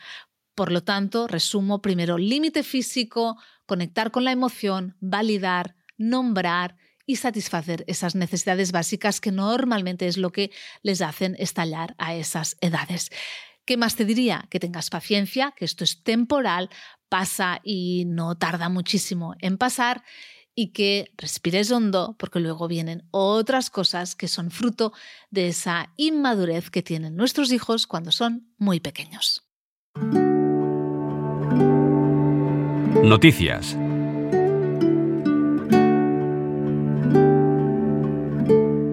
Por 0.54 0.70
lo 0.70 0.82
tanto, 0.82 1.26
resumo 1.26 1.80
primero 1.80 2.18
límite 2.18 2.62
físico, 2.62 3.38
conectar 3.66 4.10
con 4.10 4.24
la 4.24 4.32
emoción, 4.32 4.96
validar, 5.00 5.76
nombrar 5.96 6.76
y 7.06 7.16
satisfacer 7.16 7.84
esas 7.86 8.14
necesidades 8.14 8.72
básicas 8.72 9.20
que 9.20 9.32
normalmente 9.32 10.06
es 10.06 10.18
lo 10.18 10.30
que 10.30 10.50
les 10.82 11.00
hacen 11.00 11.36
estallar 11.38 11.94
a 11.98 12.14
esas 12.14 12.56
edades. 12.60 13.10
¿Qué 13.64 13.76
más 13.76 13.96
te 13.96 14.04
diría? 14.04 14.46
Que 14.50 14.60
tengas 14.60 14.90
paciencia, 14.90 15.54
que 15.56 15.64
esto 15.64 15.84
es 15.84 16.02
temporal, 16.02 16.68
pasa 17.08 17.60
y 17.62 18.04
no 18.06 18.36
tarda 18.36 18.68
muchísimo 18.68 19.34
en 19.40 19.56
pasar 19.56 20.02
y 20.54 20.68
que 20.68 21.12
respires 21.16 21.70
hondo 21.70 22.16
porque 22.18 22.40
luego 22.40 22.68
vienen 22.68 23.04
otras 23.10 23.70
cosas 23.70 24.14
que 24.14 24.28
son 24.28 24.50
fruto 24.50 24.92
de 25.30 25.48
esa 25.48 25.92
inmadurez 25.96 26.70
que 26.70 26.82
tienen 26.82 27.16
nuestros 27.16 27.52
hijos 27.52 27.86
cuando 27.86 28.12
son 28.12 28.52
muy 28.58 28.80
pequeños. 28.80 29.44
Noticias. 33.02 33.76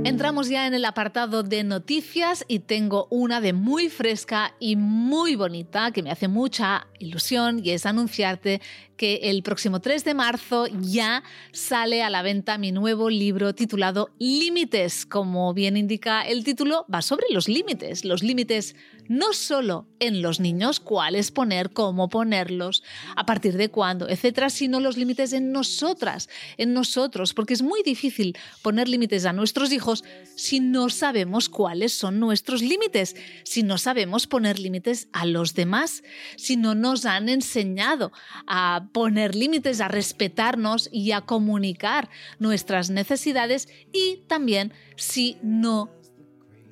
Entramos 0.04 0.50
ya 0.50 0.67
en 0.67 0.74
el 0.74 0.86
apartado 0.86 1.43
de 1.43 1.63
noticias 1.63 2.43
y 2.48 2.60
tengo 2.60 3.08
una 3.10 3.39
de 3.39 3.54
muy 3.54 3.89
fresca 3.89 4.56
y 4.60 4.76
muy 4.76 5.36
bonita 5.36 5.91
que 5.91 6.02
me 6.02 6.12
hace 6.12 6.28
mucha 6.28 6.88
ilusión 6.98 7.62
y 7.63 7.72
es 7.72 7.86
anunciarte 7.86 8.62
que 8.99 9.29
el 9.29 9.43
próximo 9.43 9.79
3 9.79 10.03
de 10.03 10.13
marzo 10.13 10.67
ya 10.81 11.23
sale 11.53 12.03
a 12.03 12.09
la 12.09 12.21
venta 12.21 12.57
mi 12.57 12.73
nuevo 12.73 13.09
libro 13.09 13.55
titulado 13.55 14.09
Límites. 14.19 15.05
Como 15.05 15.53
bien 15.53 15.77
indica 15.77 16.21
el 16.23 16.43
título, 16.43 16.85
va 16.93 17.01
sobre 17.01 17.27
los 17.31 17.47
límites. 17.47 18.03
Los 18.03 18.23
límites 18.23 18.75
no 19.07 19.33
solo 19.33 19.88
en 19.99 20.21
los 20.21 20.39
niños, 20.39 20.79
cuáles 20.79 21.31
poner, 21.31 21.71
cómo 21.71 22.09
ponerlos, 22.09 22.83
a 23.15 23.25
partir 23.25 23.57
de 23.57 23.69
cuándo, 23.69 24.07
etcétera, 24.07 24.49
sino 24.49 24.79
los 24.79 24.97
límites 24.97 25.33
en 25.33 25.51
nosotras, 25.51 26.29
en 26.57 26.73
nosotros, 26.73 27.33
porque 27.33 27.53
es 27.53 27.62
muy 27.62 27.81
difícil 27.81 28.38
poner 28.62 28.88
límites 28.88 29.25
a 29.25 29.33
nuestros 29.33 29.71
hijos 29.71 30.03
si 30.35 30.59
no 30.59 30.89
sabemos 30.89 31.49
cuáles 31.49 31.93
son 31.93 32.19
nuestros 32.19 32.62
límites, 32.62 33.15
si 33.43 33.63
no 33.63 33.77
sabemos 33.77 34.27
poner 34.27 34.59
límites 34.59 35.07
a 35.12 35.25
los 35.25 35.55
demás, 35.55 36.03
si 36.38 36.55
no 36.55 36.75
nos 36.75 37.05
han 37.05 37.29
enseñado 37.29 38.12
a 38.45 38.88
poner 38.91 39.36
límites, 39.36 39.82
a 39.82 39.88
respetarnos 39.88 40.89
y 40.91 41.12
a 41.12 41.21
comunicar 41.21 42.10
nuestras 42.39 42.89
necesidades 42.89 43.67
y 43.91 44.23
también 44.28 44.73
si 44.95 45.38
no 45.41 45.89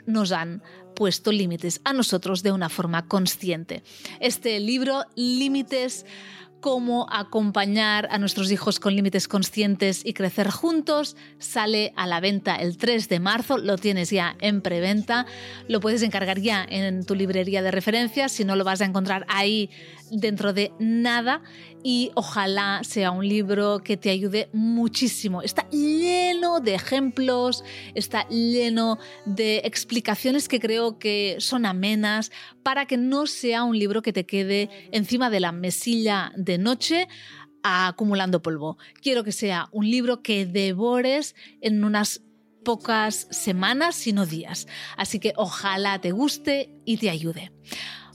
nos 0.06 0.32
han 0.32 0.64
puesto 0.96 1.32
límites 1.32 1.82
a 1.84 1.94
nosotros 1.94 2.42
de 2.42 2.52
una 2.52 2.70
forma 2.70 3.08
consciente. 3.08 3.84
Este 4.20 4.60
libro, 4.60 5.04
Límites, 5.16 6.06
cómo 6.60 7.08
acompañar 7.12 8.08
a 8.12 8.18
nuestros 8.18 8.52
hijos 8.52 8.80
con 8.80 8.96
límites 8.96 9.28
conscientes 9.28 10.02
y 10.04 10.14
crecer 10.14 10.50
juntos. 10.50 11.16
Sale 11.40 11.94
a 11.96 12.08
la 12.08 12.20
venta 12.20 12.56
el 12.56 12.78
3 12.78 13.10
de 13.10 13.20
marzo, 13.20 13.58
lo 13.58 13.78
tienes 13.78 14.10
ya 14.10 14.36
en 14.40 14.62
preventa, 14.62 15.26
lo 15.68 15.80
puedes 15.80 16.02
encargar 16.02 16.40
ya 16.40 16.66
en 16.68 17.06
tu 17.06 17.16
librería 17.16 17.62
de 17.62 17.72
referencia, 17.72 18.30
si 18.30 18.44
no 18.44 18.56
lo 18.56 18.64
vas 18.64 18.82
a 18.82 18.86
encontrar 18.86 19.26
ahí 19.30 19.70
dentro 20.12 20.54
de 20.54 20.72
nada 20.80 21.42
y 21.84 22.12
ojalá 22.16 22.82
sea 22.84 23.12
un 23.12 23.28
libro 23.28 23.80
que 23.80 23.98
te 23.98 24.10
ayude 24.10 24.50
muchísimo. 24.54 25.42
Está 25.42 25.70
lleno 25.70 26.60
de 26.60 26.76
ejemplos, 26.76 27.64
está 27.96 28.28
lleno 28.30 28.98
de 29.26 29.62
explicaciones 29.64 30.48
que 30.48 30.60
creo 30.60 31.00
que 31.00 31.38
son 31.40 31.66
amenas 31.66 32.32
para 32.64 32.86
que 32.86 32.98
no 32.98 33.28
sea 33.28 33.64
un 33.64 33.78
libro 33.78 34.02
que 34.02 34.14
te 34.14 34.26
quede 34.26 34.70
encima 34.92 35.30
de 35.30 35.40
la 35.40 35.52
mesilla 35.52 36.32
de 36.36 36.58
noche 36.58 37.08
acumulando 37.64 38.42
polvo. 38.42 38.78
Quiero 39.02 39.24
que 39.24 39.32
sea 39.32 39.68
un 39.72 39.90
libro 39.90 40.22
que 40.22 40.46
devores 40.46 41.36
en 41.62 41.84
unas 41.84 42.22
pocas 42.64 43.28
semanas, 43.32 43.96
sino 43.96 44.26
días. 44.26 44.68
Así 44.98 45.20
que 45.20 45.34
ojalá 45.36 46.00
te 46.00 46.12
guste 46.12 46.70
y 46.86 46.98
te 46.98 47.10
ayude. 47.10 47.52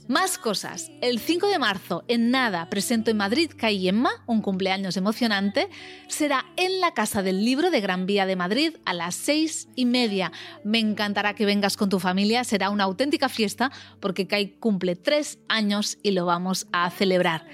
Más 0.07 0.37
cosas. 0.37 0.91
El 1.01 1.17
5 1.17 1.47
de 1.47 1.59
marzo, 1.59 2.03
en 2.09 2.29
nada, 2.29 2.69
presento 2.69 3.09
en 3.09 3.15
Madrid 3.15 3.51
Cayemma, 3.55 4.11
un 4.27 4.41
cumpleaños 4.41 4.97
emocionante. 4.97 5.69
Será 6.09 6.45
en 6.57 6.81
la 6.81 6.93
Casa 6.93 7.23
del 7.23 7.45
Libro 7.45 7.71
de 7.71 7.79
Gran 7.79 8.05
Vía 8.05 8.25
de 8.25 8.35
Madrid 8.35 8.75
a 8.83 8.93
las 8.93 9.15
seis 9.15 9.69
y 9.77 9.85
media. 9.85 10.33
Me 10.65 10.79
encantará 10.79 11.35
que 11.35 11.45
vengas 11.45 11.77
con 11.77 11.87
tu 11.87 12.01
familia. 12.01 12.43
Será 12.43 12.69
una 12.69 12.83
auténtica 12.83 13.29
fiesta 13.29 13.71
porque 14.01 14.27
Kai 14.27 14.57
cumple 14.59 14.97
tres 14.97 15.39
años 15.47 15.97
y 16.03 16.11
lo 16.11 16.25
vamos 16.25 16.67
a 16.73 16.89
celebrar. 16.89 17.47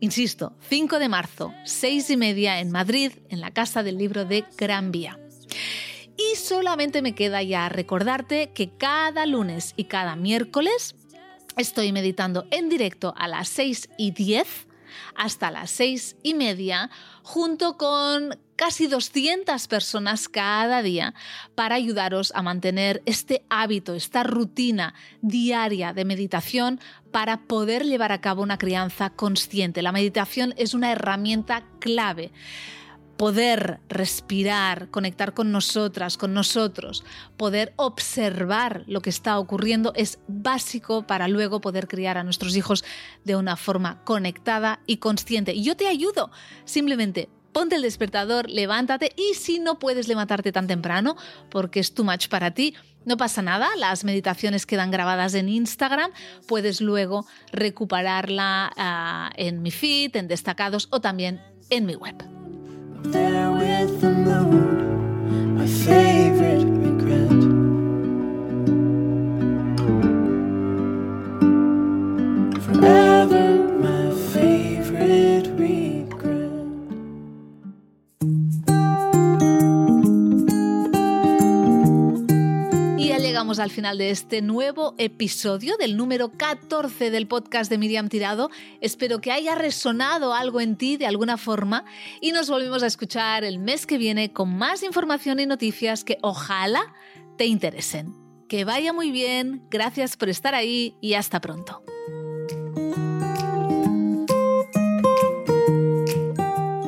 Insisto, 0.00 0.56
5 0.68 0.98
de 0.98 1.08
marzo, 1.08 1.54
seis 1.64 2.10
y 2.10 2.16
media 2.16 2.58
en 2.58 2.72
Madrid, 2.72 3.12
en 3.28 3.40
la 3.40 3.52
Casa 3.52 3.84
del 3.84 3.96
Libro 3.96 4.24
de 4.24 4.44
Gran 4.58 4.90
Vía. 4.90 5.20
Y 6.18 6.36
solamente 6.36 7.00
me 7.00 7.14
queda 7.14 7.42
ya 7.42 7.68
recordarte 7.68 8.50
que 8.52 8.76
cada 8.76 9.24
lunes 9.24 9.72
y 9.76 9.84
cada 9.84 10.16
miércoles 10.16 10.96
Estoy 11.56 11.90
meditando 11.90 12.46
en 12.50 12.68
directo 12.68 13.14
a 13.16 13.28
las 13.28 13.48
6 13.48 13.88
y 13.96 14.10
10 14.10 14.66
hasta 15.14 15.50
las 15.50 15.70
6 15.70 16.16
y 16.22 16.34
media, 16.34 16.90
junto 17.22 17.78
con 17.78 18.38
casi 18.56 18.86
200 18.86 19.66
personas 19.66 20.28
cada 20.28 20.82
día 20.82 21.14
para 21.54 21.76
ayudaros 21.76 22.30
a 22.34 22.42
mantener 22.42 23.02
este 23.06 23.42
hábito, 23.48 23.94
esta 23.94 24.22
rutina 24.22 24.92
diaria 25.22 25.94
de 25.94 26.04
meditación 26.04 26.78
para 27.10 27.44
poder 27.44 27.86
llevar 27.86 28.12
a 28.12 28.20
cabo 28.20 28.42
una 28.42 28.58
crianza 28.58 29.08
consciente. 29.08 29.80
La 29.80 29.92
meditación 29.92 30.52
es 30.58 30.74
una 30.74 30.92
herramienta 30.92 31.64
clave 31.80 32.32
poder 33.16 33.80
respirar, 33.88 34.90
conectar 34.90 35.34
con 35.34 35.52
nosotras, 35.52 36.16
con 36.16 36.34
nosotros, 36.34 37.04
poder 37.36 37.72
observar 37.76 38.84
lo 38.86 39.00
que 39.00 39.10
está 39.10 39.38
ocurriendo 39.38 39.92
es 39.94 40.18
básico 40.28 41.06
para 41.06 41.28
luego 41.28 41.60
poder 41.60 41.88
criar 41.88 42.18
a 42.18 42.24
nuestros 42.24 42.56
hijos 42.56 42.84
de 43.24 43.36
una 43.36 43.56
forma 43.56 44.02
conectada 44.04 44.80
y 44.86 44.98
consciente. 44.98 45.54
Y 45.54 45.62
yo 45.62 45.76
te 45.76 45.88
ayudo, 45.88 46.30
simplemente 46.64 47.28
ponte 47.52 47.76
el 47.76 47.82
despertador, 47.82 48.50
levántate 48.50 49.12
y 49.16 49.32
si 49.32 49.58
no 49.60 49.78
puedes 49.78 50.08
levantarte 50.08 50.52
tan 50.52 50.66
temprano 50.66 51.16
porque 51.48 51.80
es 51.80 51.94
too 51.94 52.04
much 52.04 52.28
para 52.28 52.50
ti, 52.50 52.74
no 53.06 53.16
pasa 53.16 53.40
nada, 53.40 53.68
las 53.78 54.04
meditaciones 54.04 54.66
quedan 54.66 54.90
grabadas 54.90 55.32
en 55.32 55.48
Instagram, 55.48 56.10
puedes 56.46 56.82
luego 56.82 57.24
recuperarla 57.52 58.72
uh, 58.76 59.40
en 59.40 59.62
mi 59.62 59.70
feed, 59.70 60.16
en 60.16 60.28
destacados 60.28 60.88
o 60.90 61.00
también 61.00 61.40
en 61.70 61.86
mi 61.86 61.94
web. 61.94 62.45
There 63.12 63.50
with 63.52 64.00
the 64.00 64.10
mood, 64.10 65.58
my 65.58 65.66
favorite 65.66 66.64
regret. 66.64 67.46
Al 83.58 83.70
final 83.70 83.98
de 83.98 84.10
este 84.10 84.42
nuevo 84.42 84.94
episodio 84.98 85.76
del 85.76 85.96
número 85.96 86.30
14 86.30 87.10
del 87.10 87.26
podcast 87.26 87.70
de 87.70 87.78
Miriam 87.78 88.08
Tirado. 88.08 88.50
Espero 88.80 89.20
que 89.20 89.32
haya 89.32 89.54
resonado 89.54 90.34
algo 90.34 90.60
en 90.60 90.76
ti 90.76 90.96
de 90.96 91.06
alguna 91.06 91.36
forma 91.36 91.84
y 92.20 92.32
nos 92.32 92.50
volvemos 92.50 92.82
a 92.82 92.86
escuchar 92.86 93.44
el 93.44 93.58
mes 93.58 93.86
que 93.86 93.98
viene 93.98 94.32
con 94.32 94.56
más 94.56 94.82
información 94.82 95.40
y 95.40 95.46
noticias 95.46 96.04
que 96.04 96.18
ojalá 96.22 96.94
te 97.38 97.46
interesen. 97.46 98.14
Que 98.48 98.64
vaya 98.64 98.92
muy 98.92 99.10
bien, 99.10 99.62
gracias 99.70 100.16
por 100.16 100.28
estar 100.28 100.54
ahí 100.54 100.96
y 101.00 101.14
hasta 101.14 101.40
pronto. 101.40 101.82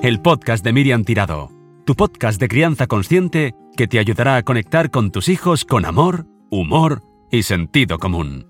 El 0.03 0.21
podcast 0.23 0.65
de 0.65 0.73
Miriam 0.73 1.05
Tirado, 1.05 1.51
tu 1.85 1.95
podcast 1.95 2.41
de 2.41 2.49
crianza 2.49 2.87
consciente 2.87 3.55
que 3.77 3.87
te 3.87 3.99
ayudará 3.99 4.37
a 4.37 4.43
conectar 4.43 4.91
con 4.91 5.11
tus 5.11 5.29
hijos 5.29 5.65
con 5.65 5.85
amor, 5.85 6.27
humor 6.51 7.03
y 7.31 7.43
sentido 7.43 7.99
común. 7.99 8.47